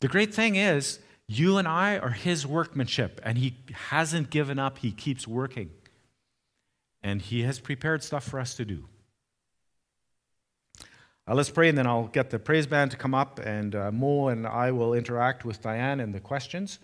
The 0.00 0.08
great 0.08 0.34
thing 0.34 0.56
is, 0.56 0.98
you 1.28 1.56
and 1.58 1.68
I 1.68 1.98
are 1.98 2.10
his 2.10 2.44
workmanship, 2.44 3.20
and 3.22 3.38
he 3.38 3.54
hasn't 3.90 4.30
given 4.30 4.58
up. 4.58 4.78
He 4.78 4.90
keeps 4.90 5.28
working. 5.28 5.70
And 7.00 7.22
he 7.22 7.42
has 7.42 7.60
prepared 7.60 8.02
stuff 8.02 8.24
for 8.24 8.40
us 8.40 8.56
to 8.56 8.64
do. 8.64 8.88
Uh, 11.28 11.34
let's 11.34 11.50
pray, 11.50 11.68
and 11.68 11.78
then 11.78 11.86
I'll 11.86 12.08
get 12.08 12.30
the 12.30 12.38
praise 12.38 12.66
band 12.66 12.90
to 12.90 12.96
come 12.96 13.14
up, 13.14 13.38
and 13.38 13.76
uh, 13.76 13.92
Mo 13.92 14.28
and 14.28 14.44
I 14.44 14.72
will 14.72 14.92
interact 14.92 15.44
with 15.44 15.62
Diane 15.62 16.00
and 16.00 16.12
the 16.12 16.18
questions. 16.18 16.80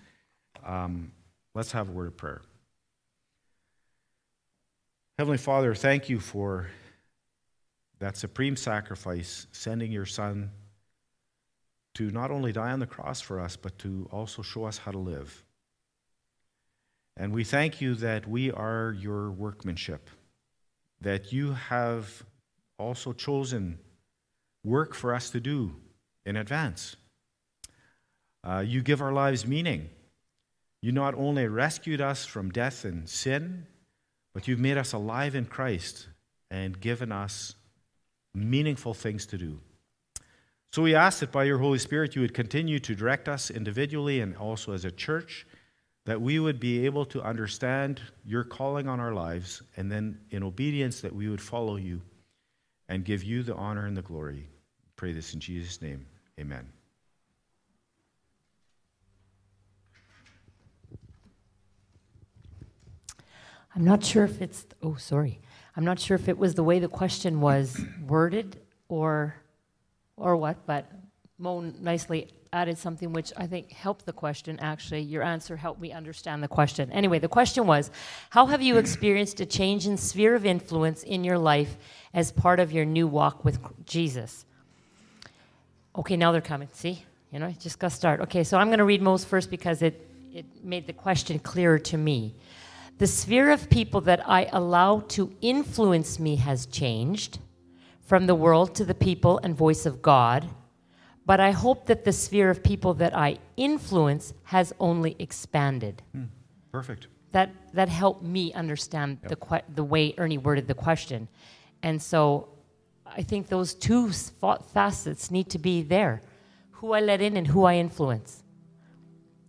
Um, 0.65 1.11
let's 1.55 1.73
have 1.73 1.89
a 1.89 1.93
word 1.93 2.07
of 2.07 2.17
prayer. 2.17 2.43
Heavenly 5.19 5.39
Father, 5.39 5.75
thank 5.75 6.09
you 6.09 6.21
for 6.21 6.69
that 7.99 8.17
supreme 8.17 8.55
sacrifice, 8.55 9.49
sending 9.51 9.91
your 9.91 10.07
Son 10.07 10.53
to 11.95 12.11
not 12.13 12.31
only 12.31 12.53
die 12.53 12.71
on 12.71 12.79
the 12.79 12.87
cross 12.87 13.21
for 13.21 13.41
us, 13.41 13.57
but 13.57 13.77
to 13.81 14.09
also 14.13 14.41
show 14.41 14.63
us 14.63 14.79
how 14.79 14.93
to 14.93 14.99
live. 14.99 15.43
And 17.17 17.33
we 17.33 17.43
thank 17.43 17.81
you 17.81 17.97
that 17.97 18.29
we 18.29 18.53
are 18.53 18.95
your 18.97 19.33
workmanship, 19.33 20.09
that 21.01 21.33
you 21.33 21.55
have 21.55 22.23
also 22.79 23.13
chosen 23.13 23.81
work 24.65 24.95
for 24.95 25.15
us 25.15 25.31
to 25.31 25.41
do 25.41 25.75
in 26.25 26.37
advance. 26.37 26.97
Uh, 28.45 28.63
you 28.67 28.83
give 28.83 29.03
our 29.03 29.13
lives 29.13 29.47
meaning. 29.47 29.89
You 30.81 30.93
not 30.93 31.15
only 31.15 31.47
rescued 31.49 32.01
us 32.01 32.25
from 32.25 32.51
death 32.51 32.85
and 32.85 33.09
sin, 33.09 33.67
but 34.33 34.47
you've 34.47 34.61
made 34.61 34.77
us 34.77 34.93
alive 34.93 35.35
in 35.35 35.47
Christ 35.47 36.09
and 36.51 36.81
given 36.81 37.11
us 37.11 37.55
meaningful 38.35 38.95
things 38.95 39.27
to 39.27 39.39
do. 39.39 39.61
So 40.73 40.83
we 40.83 40.95
ask 40.95 41.21
that 41.21 41.33
by 41.33 41.45
your 41.45 41.59
Holy 41.59 41.79
Spirit 41.79 42.15
you 42.15 42.23
would 42.23 42.35
continue 42.35 42.79
to 42.81 42.95
direct 42.95 43.29
us 43.29 43.51
individually 43.51 44.21
and 44.21 44.37
also 44.37 44.73
as 44.73 44.85
a 44.85 44.91
church, 44.91 45.47
that 46.05 46.21
we 46.21 46.39
would 46.39 46.61
be 46.61 46.85
able 46.87 47.05
to 47.07 47.23
understand 47.23 48.01
your 48.25 48.45
calling 48.45 48.87
on 48.87 49.01
our 49.01 49.13
lives, 49.13 49.63
and 49.77 49.91
then 49.91 50.21
in 50.31 50.43
obedience 50.43 51.01
that 51.01 51.15
we 51.15 51.29
would 51.29 51.41
follow 51.41 51.77
you 51.77 52.01
and 52.89 53.05
give 53.05 53.23
you 53.23 53.43
the 53.43 53.55
honor 53.55 53.87
and 53.87 53.97
the 53.97 54.03
glory. 54.03 54.49
Pray 54.97 55.13
this 55.13 55.35
in 55.35 55.41
Jesus' 55.41 55.81
name. 55.83 56.07
Amen. 56.41 56.67
I'm 63.75 63.85
not 63.85 64.03
sure 64.03 64.25
if 64.25 64.41
it's, 64.43 64.67
oh, 64.83 64.97
sorry. 64.97 65.41
I'm 65.77 65.85
not 65.85 66.01
sure 66.01 66.17
if 66.17 66.29
it 66.29 66.37
was 66.37 66.55
the 66.55 66.65
way 66.65 66.81
the 66.81 66.89
question 66.89 67.41
was 67.41 67.81
worded 68.05 68.59
or, 68.89 69.37
or 70.17 70.37
what, 70.37 70.67
but 70.67 70.91
Mo 71.39 71.61
nicely 71.61 72.29
added 72.53 72.79
something 72.79 73.13
which 73.13 73.33
I 73.37 73.47
think 73.47 73.73
helped 73.73 74.07
the 74.07 74.13
question, 74.13 74.59
actually. 74.61 75.01
Your 75.01 75.23
answer 75.23 75.57
helped 75.57 75.81
me 75.81 75.93
understand 75.93 76.43
the 76.43 76.49
question. 76.49 76.91
Anyway, 76.93 77.19
the 77.19 77.29
question 77.29 77.67
was 77.67 77.91
How 78.31 78.47
have 78.47 78.63
you 78.63 78.79
experienced 78.79 79.41
a 79.41 79.47
change 79.47 79.87
in 79.87 79.97
sphere 79.97 80.35
of 80.35 80.47
influence 80.47 81.03
in 81.03 81.25
your 81.25 81.39
life 81.39 81.77
as 82.15 82.33
part 82.33 82.61
of 82.61 82.73
your 82.73 82.85
new 82.85 83.07
walk 83.07 83.45
with 83.45 83.59
Jesus? 83.85 84.45
Okay, 85.97 86.17
now 86.17 86.33
they're 86.33 86.41
coming. 86.41 86.69
See? 86.73 87.05
You 87.33 87.41
know, 87.41 87.51
just 87.59 87.79
got 87.79 87.91
to 87.91 87.97
start. 87.97 88.21
Okay, 88.21 88.45
so 88.45 88.57
I'm 88.57 88.69
going 88.69 88.79
to 88.79 88.85
read 88.85 89.03
Mo's 89.03 89.25
first 89.25 89.51
because 89.51 89.83
it, 89.83 90.09
it 90.33 90.47
made 90.65 90.87
the 90.87 90.93
question 90.93 91.39
clearer 91.39 91.79
to 91.81 91.99
me. 91.99 92.35
The 92.99 93.07
sphere 93.07 93.51
of 93.51 93.69
people 93.69 94.01
that 94.03 94.29
I 94.29 94.49
allow 94.51 95.01
to 95.09 95.33
influence 95.41 96.19
me 96.19 96.37
has 96.37 96.67
changed 96.67 97.39
from 98.01 98.27
the 98.27 98.35
world 98.35 98.75
to 98.77 98.85
the 98.85 98.95
people 98.95 99.39
and 99.43 99.55
voice 99.55 99.85
of 99.85 100.01
God, 100.01 100.49
but 101.31 101.39
I 101.41 101.53
hope 101.65 101.81
that 101.91 102.01
the 102.09 102.13
sphere 102.25 102.49
of 102.55 102.59
people 102.73 102.93
that 103.03 103.13
I 103.29 103.31
influence 103.57 104.27
has 104.55 104.67
only 104.89 105.13
expanded. 105.27 105.95
Hmm, 106.15 106.29
perfect. 106.73 107.03
that 107.37 107.49
that 107.79 107.89
helped 108.03 108.23
me 108.37 108.45
understand 108.63 109.09
the 109.31 109.37
que- 109.47 109.67
the 109.81 109.87
way 109.93 110.05
Ernie 110.23 110.39
worded 110.47 110.67
the 110.73 110.79
question, 110.87 111.21
and 111.87 111.97
so 112.13 112.21
I 113.21 113.23
think 113.31 113.49
those 113.57 113.71
two 113.87 114.03
fa- 114.41 114.63
facets 114.75 115.31
need 115.37 115.49
to 115.55 115.59
be 115.59 115.77
there: 115.95 116.15
who 116.79 116.87
I 116.99 117.01
let 117.11 117.21
in 117.21 117.37
and 117.41 117.47
who 117.55 117.61
I 117.73 117.75
influence. 117.87 118.31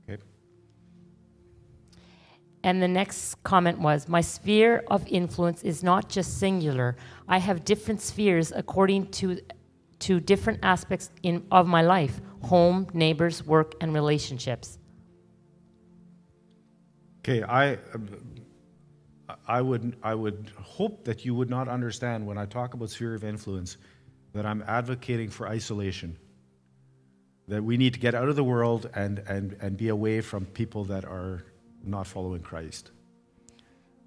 Okay. 0.04 0.22
And 2.64 2.76
the 2.86 2.88
next 3.02 3.42
comment 3.44 3.78
was 3.80 4.08
My 4.18 4.22
sphere 4.22 4.84
of 4.96 5.02
influence 5.08 5.64
is 5.72 5.78
not 5.92 6.04
just 6.16 6.30
singular. 6.40 6.90
I 7.36 7.38
have 7.48 7.58
different 7.64 8.02
spheres 8.02 8.52
according 8.64 9.02
to, 9.20 9.26
to 10.00 10.20
different 10.20 10.60
aspects 10.64 11.10
in, 11.24 11.46
of 11.52 11.68
my 11.68 11.82
life 11.82 12.22
home, 12.44 12.88
neighbors, 12.94 13.46
work, 13.46 13.76
and 13.82 13.94
relationships. 13.94 14.80
Okay, 17.20 17.44
I, 17.44 17.78
I 19.46 19.62
would, 19.62 19.98
I 20.02 20.16
would 20.16 20.52
hope 20.62 21.04
that 21.04 21.26
you 21.26 21.36
would 21.36 21.50
not 21.50 21.68
understand 21.68 22.26
when 22.26 22.38
I 22.38 22.46
talk 22.46 22.74
about 22.74 22.90
sphere 22.90 23.14
of 23.14 23.24
influence 23.24 23.78
that 24.34 24.46
I'm 24.46 24.64
advocating 24.68 25.30
for 25.30 25.48
isolation. 25.48 26.18
That 27.50 27.64
we 27.64 27.78
need 27.78 27.94
to 27.96 28.00
get 28.00 28.16
out 28.16 28.30
of 28.30 28.36
the 28.36 28.44
world 28.44 28.90
and, 28.96 29.20
and, 29.20 29.58
and 29.60 29.76
be 29.76 29.90
away 29.90 30.22
from 30.22 30.46
people 30.46 30.86
that 30.86 31.04
are 31.04 31.44
not 31.84 32.08
following 32.08 32.42
Christ. 32.42 32.92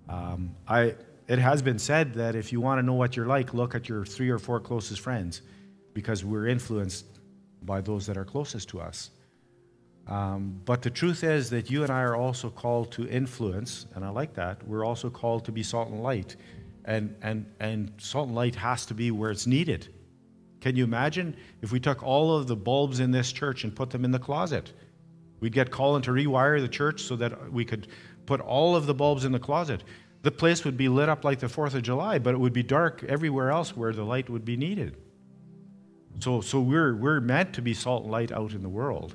Um, 0.08 0.54
I, 0.66 0.94
it 1.28 1.38
has 1.38 1.60
been 1.60 1.78
said 1.78 2.14
that 2.14 2.34
if 2.34 2.52
you 2.52 2.60
want 2.60 2.78
to 2.78 2.82
know 2.82 2.94
what 2.94 3.16
you're 3.16 3.26
like, 3.26 3.52
look 3.52 3.74
at 3.74 3.88
your 3.88 4.04
three 4.04 4.30
or 4.30 4.38
four 4.38 4.60
closest 4.60 5.00
friends 5.00 5.42
because 5.94 6.24
we're 6.24 6.46
influenced 6.46 7.06
by 7.62 7.80
those 7.80 8.06
that 8.06 8.16
are 8.16 8.24
closest 8.24 8.68
to 8.70 8.80
us. 8.80 9.10
Um, 10.08 10.60
but 10.64 10.82
the 10.82 10.90
truth 10.90 11.22
is 11.22 11.50
that 11.50 11.70
you 11.70 11.82
and 11.82 11.92
I 11.92 12.00
are 12.02 12.16
also 12.16 12.50
called 12.50 12.90
to 12.92 13.08
influence, 13.08 13.86
and 13.94 14.04
I 14.04 14.08
like 14.08 14.34
that. 14.34 14.66
We're 14.66 14.84
also 14.84 15.10
called 15.10 15.44
to 15.44 15.52
be 15.52 15.62
salt 15.62 15.88
and 15.90 16.02
light. 16.02 16.36
And, 16.84 17.14
and, 17.22 17.46
and 17.60 17.92
salt 17.98 18.26
and 18.26 18.34
light 18.34 18.56
has 18.56 18.84
to 18.86 18.94
be 18.94 19.10
where 19.12 19.30
it's 19.30 19.46
needed. 19.46 19.94
Can 20.60 20.76
you 20.76 20.84
imagine 20.84 21.36
if 21.60 21.72
we 21.72 21.78
took 21.78 22.02
all 22.02 22.36
of 22.36 22.46
the 22.46 22.56
bulbs 22.56 23.00
in 23.00 23.10
this 23.10 23.32
church 23.32 23.64
and 23.64 23.74
put 23.74 23.90
them 23.90 24.04
in 24.04 24.10
the 24.10 24.18
closet? 24.18 24.72
We'd 25.40 25.52
get 25.52 25.70
Colin 25.70 26.02
to 26.02 26.12
rewire 26.12 26.60
the 26.60 26.68
church 26.68 27.02
so 27.02 27.16
that 27.16 27.52
we 27.52 27.64
could 27.64 27.88
put 28.26 28.40
all 28.40 28.76
of 28.76 28.86
the 28.86 28.94
bulbs 28.94 29.24
in 29.24 29.32
the 29.32 29.40
closet. 29.40 29.82
The 30.22 30.30
place 30.30 30.64
would 30.64 30.76
be 30.76 30.88
lit 30.88 31.08
up 31.08 31.24
like 31.24 31.40
the 31.40 31.48
4th 31.48 31.74
of 31.74 31.82
July, 31.82 32.18
but 32.18 32.34
it 32.34 32.38
would 32.38 32.52
be 32.52 32.62
dark 32.62 33.04
everywhere 33.08 33.50
else 33.50 33.76
where 33.76 33.92
the 33.92 34.04
light 34.04 34.30
would 34.30 34.44
be 34.44 34.56
needed. 34.56 34.96
So, 36.20 36.40
so 36.40 36.60
we're, 36.60 36.94
we're 36.94 37.20
meant 37.20 37.52
to 37.54 37.62
be 37.62 37.74
salt 37.74 38.04
and 38.04 38.12
light 38.12 38.30
out 38.32 38.52
in 38.52 38.62
the 38.62 38.68
world. 38.68 39.14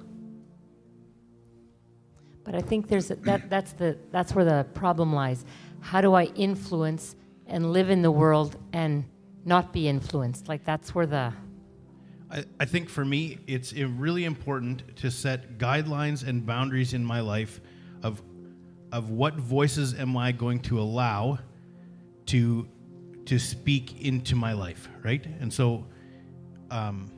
But 2.43 2.55
I 2.55 2.61
think 2.61 2.87
there's 2.87 3.11
a, 3.11 3.15
that, 3.17 3.49
that's, 3.49 3.73
the, 3.73 3.97
that's 4.11 4.33
where 4.33 4.45
the 4.45 4.65
problem 4.73 5.13
lies. 5.13 5.45
How 5.81 6.01
do 6.01 6.13
I 6.13 6.25
influence 6.35 7.15
and 7.45 7.71
live 7.71 7.89
in 7.89 8.01
the 8.01 8.11
world 8.11 8.57
and 8.73 9.03
not 9.45 9.73
be 9.73 9.87
influenced? 9.87 10.47
Like, 10.47 10.63
that's 10.63 10.95
where 10.95 11.05
the. 11.05 11.33
I, 12.31 12.45
I 12.59 12.65
think 12.65 12.89
for 12.89 13.05
me, 13.05 13.39
it's 13.47 13.73
really 13.73 14.25
important 14.25 14.95
to 14.97 15.11
set 15.11 15.57
guidelines 15.57 16.27
and 16.27 16.45
boundaries 16.45 16.93
in 16.93 17.03
my 17.03 17.19
life 17.19 17.61
of, 18.03 18.21
of 18.91 19.09
what 19.09 19.35
voices 19.35 19.93
am 19.93 20.15
I 20.17 20.31
going 20.31 20.59
to 20.61 20.79
allow 20.79 21.39
to, 22.27 22.67
to 23.25 23.39
speak 23.39 24.01
into 24.01 24.35
my 24.35 24.53
life, 24.53 24.89
right? 25.03 25.25
And 25.39 25.51
so, 25.51 25.85
um, 26.71 27.11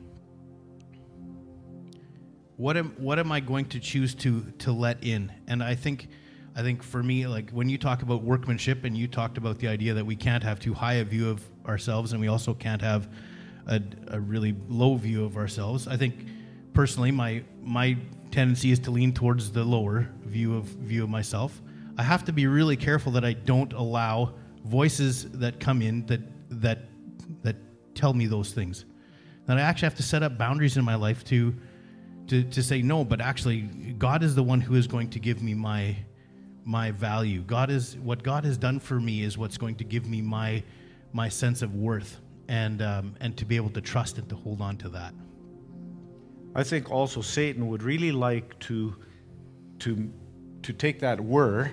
what 2.56 2.76
am 2.76 2.94
what 2.98 3.18
am 3.18 3.32
I 3.32 3.40
going 3.40 3.64
to 3.66 3.80
choose 3.80 4.14
to 4.16 4.42
to 4.58 4.72
let 4.72 5.02
in? 5.02 5.32
And 5.48 5.62
I 5.62 5.74
think 5.74 6.08
I 6.54 6.62
think 6.62 6.82
for 6.82 7.02
me, 7.02 7.26
like 7.26 7.50
when 7.50 7.68
you 7.68 7.78
talk 7.78 8.02
about 8.02 8.22
workmanship, 8.22 8.84
and 8.84 8.96
you 8.96 9.08
talked 9.08 9.38
about 9.38 9.58
the 9.58 9.68
idea 9.68 9.94
that 9.94 10.04
we 10.04 10.16
can't 10.16 10.42
have 10.42 10.60
too 10.60 10.74
high 10.74 10.94
a 10.94 11.04
view 11.04 11.28
of 11.30 11.42
ourselves, 11.66 12.12
and 12.12 12.20
we 12.20 12.28
also 12.28 12.52
can't 12.52 12.82
have 12.82 13.08
a, 13.66 13.80
a 14.08 14.20
really 14.20 14.54
low 14.68 14.96
view 14.96 15.24
of 15.24 15.36
ourselves. 15.36 15.88
I 15.88 15.96
think 15.96 16.26
personally, 16.74 17.10
my 17.10 17.42
my 17.62 17.96
tendency 18.30 18.72
is 18.72 18.78
to 18.80 18.90
lean 18.90 19.12
towards 19.12 19.52
the 19.52 19.64
lower 19.64 20.08
view 20.24 20.56
of 20.56 20.64
view 20.64 21.04
of 21.04 21.08
myself. 21.08 21.62
I 21.96 22.02
have 22.02 22.24
to 22.26 22.32
be 22.32 22.46
really 22.46 22.76
careful 22.76 23.12
that 23.12 23.24
I 23.24 23.32
don't 23.32 23.72
allow 23.72 24.34
voices 24.64 25.30
that 25.32 25.60
come 25.60 25.82
in 25.82 26.06
that 26.06 26.20
that 26.50 26.80
that 27.42 27.56
tell 27.94 28.12
me 28.12 28.26
those 28.26 28.52
things. 28.52 28.84
That 29.46 29.58
I 29.58 29.62
actually 29.62 29.86
have 29.86 29.96
to 29.96 30.02
set 30.02 30.22
up 30.22 30.38
boundaries 30.38 30.76
in 30.76 30.84
my 30.84 30.94
life 30.94 31.24
to 31.26 31.54
to, 32.28 32.44
to 32.44 32.62
say 32.62 32.80
no, 32.80 33.04
but 33.04 33.20
actually 33.20 33.62
God 33.98 34.22
is 34.22 34.34
the 34.34 34.42
one 34.42 34.60
who 34.60 34.74
is 34.74 34.86
going 34.86 35.10
to 35.10 35.18
give 35.18 35.42
me 35.42 35.54
my 35.54 35.96
my 36.64 36.90
value. 36.90 37.42
God 37.42 37.70
is 37.70 37.96
what 37.96 38.22
God 38.22 38.44
has 38.44 38.56
done 38.56 38.78
for 38.78 39.00
me 39.00 39.22
is 39.22 39.36
what's 39.36 39.58
going 39.58 39.76
to 39.76 39.84
give 39.84 40.06
me 40.06 40.20
my 40.20 40.62
my 41.12 41.28
sense 41.28 41.62
of 41.62 41.74
worth 41.74 42.20
and 42.48 42.82
um, 42.82 43.14
and 43.20 43.36
to 43.36 43.44
be 43.44 43.56
able 43.56 43.70
to 43.70 43.80
trust 43.80 44.18
and 44.18 44.28
to 44.28 44.36
hold 44.36 44.60
on 44.60 44.76
to 44.78 44.88
that. 44.90 45.14
I 46.54 46.64
think 46.64 46.90
also 46.90 47.20
Satan 47.20 47.68
would 47.68 47.82
really 47.82 48.10
like 48.10 48.58
to, 48.60 48.96
to, 49.80 50.10
to 50.62 50.72
take 50.72 51.00
that 51.00 51.20
word 51.20 51.72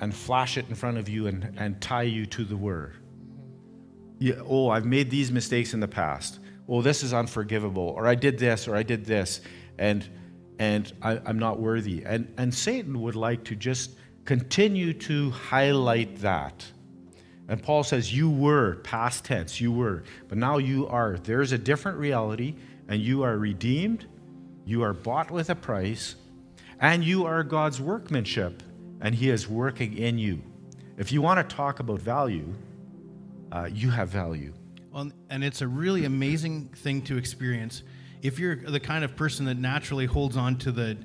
and 0.00 0.14
flash 0.14 0.56
it 0.56 0.68
in 0.68 0.74
front 0.74 0.98
of 0.98 1.08
you 1.08 1.26
and, 1.26 1.52
and 1.56 1.80
tie 1.80 2.02
you 2.02 2.26
to 2.26 2.44
the 2.44 2.56
word. 2.56 2.94
Yeah, 4.18 4.34
oh, 4.46 4.68
I've 4.68 4.86
made 4.86 5.10
these 5.10 5.32
mistakes 5.32 5.74
in 5.74 5.80
the 5.80 5.88
past. 5.88 6.38
Oh, 6.68 6.82
this 6.82 7.02
is 7.02 7.12
unforgivable. 7.12 7.94
Or 7.96 8.06
I 8.06 8.14
did 8.14 8.38
this, 8.38 8.66
or 8.66 8.76
I 8.76 8.82
did 8.82 9.04
this, 9.04 9.40
and, 9.78 10.08
and 10.58 10.92
I, 11.02 11.20
I'm 11.24 11.38
not 11.38 11.60
worthy. 11.60 12.02
And, 12.04 12.32
and 12.38 12.52
Satan 12.52 13.00
would 13.02 13.16
like 13.16 13.44
to 13.44 13.56
just 13.56 13.92
continue 14.24 14.92
to 14.92 15.30
highlight 15.30 16.16
that. 16.20 16.64
And 17.48 17.62
Paul 17.62 17.84
says, 17.84 18.12
You 18.12 18.28
were, 18.28 18.76
past 18.76 19.24
tense, 19.24 19.60
you 19.60 19.72
were, 19.72 20.02
but 20.28 20.38
now 20.38 20.58
you 20.58 20.88
are. 20.88 21.18
There's 21.18 21.52
a 21.52 21.58
different 21.58 21.98
reality, 21.98 22.56
and 22.88 23.00
you 23.00 23.22
are 23.22 23.38
redeemed, 23.38 24.06
you 24.64 24.82
are 24.82 24.92
bought 24.92 25.30
with 25.30 25.50
a 25.50 25.54
price, 25.54 26.16
and 26.80 27.04
you 27.04 27.24
are 27.24 27.42
God's 27.44 27.80
workmanship, 27.80 28.62
and 29.00 29.14
He 29.14 29.30
is 29.30 29.48
working 29.48 29.96
in 29.96 30.18
you. 30.18 30.42
If 30.98 31.12
you 31.12 31.22
want 31.22 31.48
to 31.48 31.56
talk 31.56 31.78
about 31.78 32.00
value, 32.00 32.52
uh, 33.52 33.68
you 33.72 33.90
have 33.90 34.08
value. 34.08 34.52
Well, 34.96 35.12
and 35.28 35.44
it's 35.44 35.60
a 35.60 35.68
really 35.68 36.06
amazing 36.06 36.68
thing 36.68 37.02
to 37.02 37.18
experience 37.18 37.82
if 38.22 38.38
you're 38.38 38.56
the 38.56 38.80
kind 38.80 39.04
of 39.04 39.14
person 39.14 39.44
that 39.44 39.58
naturally 39.58 40.06
holds 40.06 40.38
on 40.38 40.56
to 40.60 40.72
the, 40.72 40.96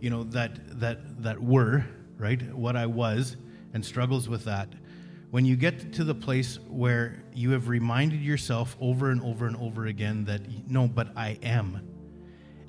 you 0.00 0.10
know, 0.10 0.24
that 0.24 0.80
that 0.80 1.22
that 1.22 1.40
were 1.40 1.84
right, 2.18 2.42
what 2.52 2.74
I 2.74 2.86
was, 2.86 3.36
and 3.72 3.86
struggles 3.86 4.28
with 4.28 4.46
that. 4.46 4.68
When 5.30 5.44
you 5.44 5.54
get 5.54 5.92
to 5.92 6.02
the 6.02 6.12
place 6.12 6.58
where 6.66 7.22
you 7.34 7.52
have 7.52 7.68
reminded 7.68 8.20
yourself 8.20 8.76
over 8.80 9.12
and 9.12 9.22
over 9.22 9.46
and 9.46 9.56
over 9.58 9.86
again 9.86 10.24
that 10.24 10.40
no, 10.68 10.88
but 10.88 11.16
I 11.16 11.38
am, 11.44 11.88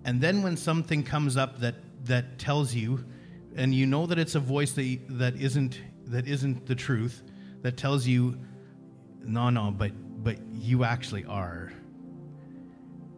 and 0.06 0.22
then 0.22 0.44
when 0.44 0.56
something 0.56 1.02
comes 1.02 1.38
up 1.38 1.60
that 1.62 1.74
that 2.06 2.38
tells 2.38 2.76
you, 2.76 3.04
and 3.56 3.74
you 3.74 3.88
know 3.88 4.06
that 4.06 4.20
it's 4.20 4.36
a 4.36 4.40
voice 4.40 4.74
that 4.74 5.00
that 5.10 5.38
isn't 5.38 5.82
that 6.06 6.28
isn't 6.28 6.68
the 6.68 6.76
truth, 6.76 7.24
that 7.64 7.78
tells 7.78 8.06
you, 8.06 8.38
no, 9.26 9.50
no, 9.50 9.72
but 9.72 9.92
but 10.28 10.36
you 10.52 10.84
actually 10.84 11.24
are. 11.24 11.72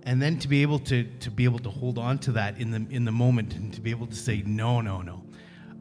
And 0.03 0.21
then 0.21 0.37
to 0.37 0.47
be 0.47 0.61
able 0.61 0.77
to 0.91 1.05
to 1.21 1.31
be 1.31 1.43
able 1.43 1.57
to 1.57 1.69
hold 1.71 1.97
on 1.97 2.19
to 2.19 2.31
that 2.33 2.59
in 2.59 2.69
the 2.69 2.85
in 2.95 3.03
the 3.03 3.11
moment 3.11 3.55
and 3.55 3.73
to 3.73 3.81
be 3.81 3.89
able 3.89 4.05
to 4.05 4.15
say, 4.15 4.43
no, 4.45 4.79
no, 4.79 5.01
no. 5.01 5.23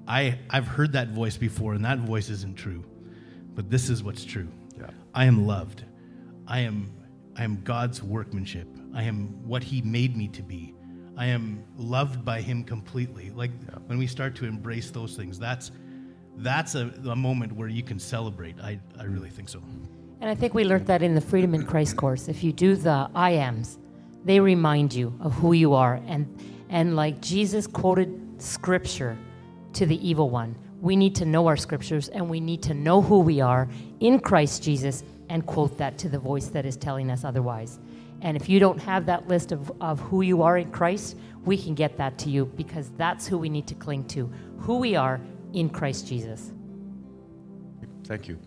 I 0.07 0.39
I've 0.49 0.67
heard 0.67 0.93
that 0.95 1.09
voice 1.09 1.37
before, 1.37 1.75
and 1.75 1.85
that 1.85 1.99
voice 1.99 2.31
isn't 2.31 2.57
true. 2.57 2.83
But 3.55 3.69
this 3.69 3.91
is 3.91 4.03
what's 4.03 4.25
true. 4.25 4.49
Yeah. 4.79 4.89
I 5.13 5.27
am 5.27 5.47
loved. 5.47 5.85
I 6.47 6.61
am 6.61 6.91
I 7.37 7.45
am 7.45 7.61
God's 7.63 8.03
workmanship. 8.03 8.69
I 8.95 9.03
am 9.03 9.47
what 9.47 9.63
He 9.63 9.83
made 9.83 10.17
me 10.17 10.29
to 10.29 10.43
be. 10.43 10.75
I 11.15 11.27
am 11.27 11.63
loved 11.77 12.25
by 12.25 12.41
Him 12.41 12.65
completely. 12.65 13.33
Like 13.33 13.51
when 13.85 13.99
we 13.99 14.07
start 14.07 14.35
to 14.37 14.47
embrace 14.47 14.91
those 14.91 15.15
things, 15.15 15.39
that's 15.39 15.73
that's 16.39 16.75
a, 16.75 16.91
a 17.11 17.17
moment 17.17 17.53
where 17.53 17.69
you 17.69 17.83
can 17.83 17.99
celebrate. 17.99 18.59
I, 18.61 18.81
I 18.99 19.05
really 19.05 19.29
think 19.29 19.51
so. 19.51 19.61
And 20.21 20.29
I 20.29 20.35
think 20.35 20.55
we 20.55 20.65
learned 20.65 20.87
that 20.87 21.03
in 21.03 21.15
the 21.15 21.21
Freedom 21.21 21.55
in 21.55 21.65
Christ 21.65 21.97
course. 21.97 22.29
If 22.29 22.43
you 22.43 22.53
do 22.53 22.75
the 22.75 23.09
I 23.15 23.31
ams, 23.31 23.79
they 24.25 24.41
remind 24.41 24.93
you 24.93 25.17
of 25.21 25.33
who 25.35 25.53
you 25.53 25.75
are. 25.75 26.01
And, 26.07 26.27
and 26.69 26.97
like 26.97 27.21
Jesus 27.21 27.67
quoted 27.67 28.43
scripture 28.43 29.17
to 29.75 29.87
the 29.87 30.09
evil 30.09 30.29
one, 30.29 30.57
we 30.81 30.97
need 30.97 31.15
to 31.17 31.25
know 31.25 31.47
our 31.47 31.57
scriptures 31.57 32.09
and 32.09 32.29
we 32.29 32.41
need 32.41 32.63
to 32.65 32.75
know 32.75 33.01
who 33.01 33.21
we 33.21 33.41
are 33.41 33.69
in 34.01 34.19
Christ 34.19 34.63
Jesus 34.63 35.05
and 35.29 35.45
quote 35.47 35.77
that 35.79 35.99
to 35.99 36.09
the 36.09 36.19
voice 36.19 36.47
that 36.49 36.65
is 36.67 36.77
telling 36.77 37.11
us 37.11 37.25
otherwise. 37.25 37.79
And 38.21 38.37
if 38.37 38.49
you 38.49 38.59
don't 38.59 38.81
have 38.81 39.07
that 39.07 39.29
list 39.29 39.53
of, 39.53 39.71
of 39.81 40.01
who 40.01 40.23
you 40.23 40.43
are 40.43 40.59
in 40.59 40.71
Christ, 40.73 41.17
we 41.45 41.57
can 41.57 41.75
get 41.75 41.97
that 41.99 42.19
to 42.19 42.31
you 42.31 42.47
because 42.47 42.91
that's 42.97 43.27
who 43.27 43.39
we 43.39 43.49
need 43.49 43.67
to 43.69 43.75
cling 43.75 44.05
to 44.09 44.31
who 44.59 44.79
we 44.79 44.97
are 44.97 45.21
in 45.53 45.71
Christ 45.71 46.09
Jesus. 46.09 46.53
Thank 48.05 48.29
you. 48.29 48.39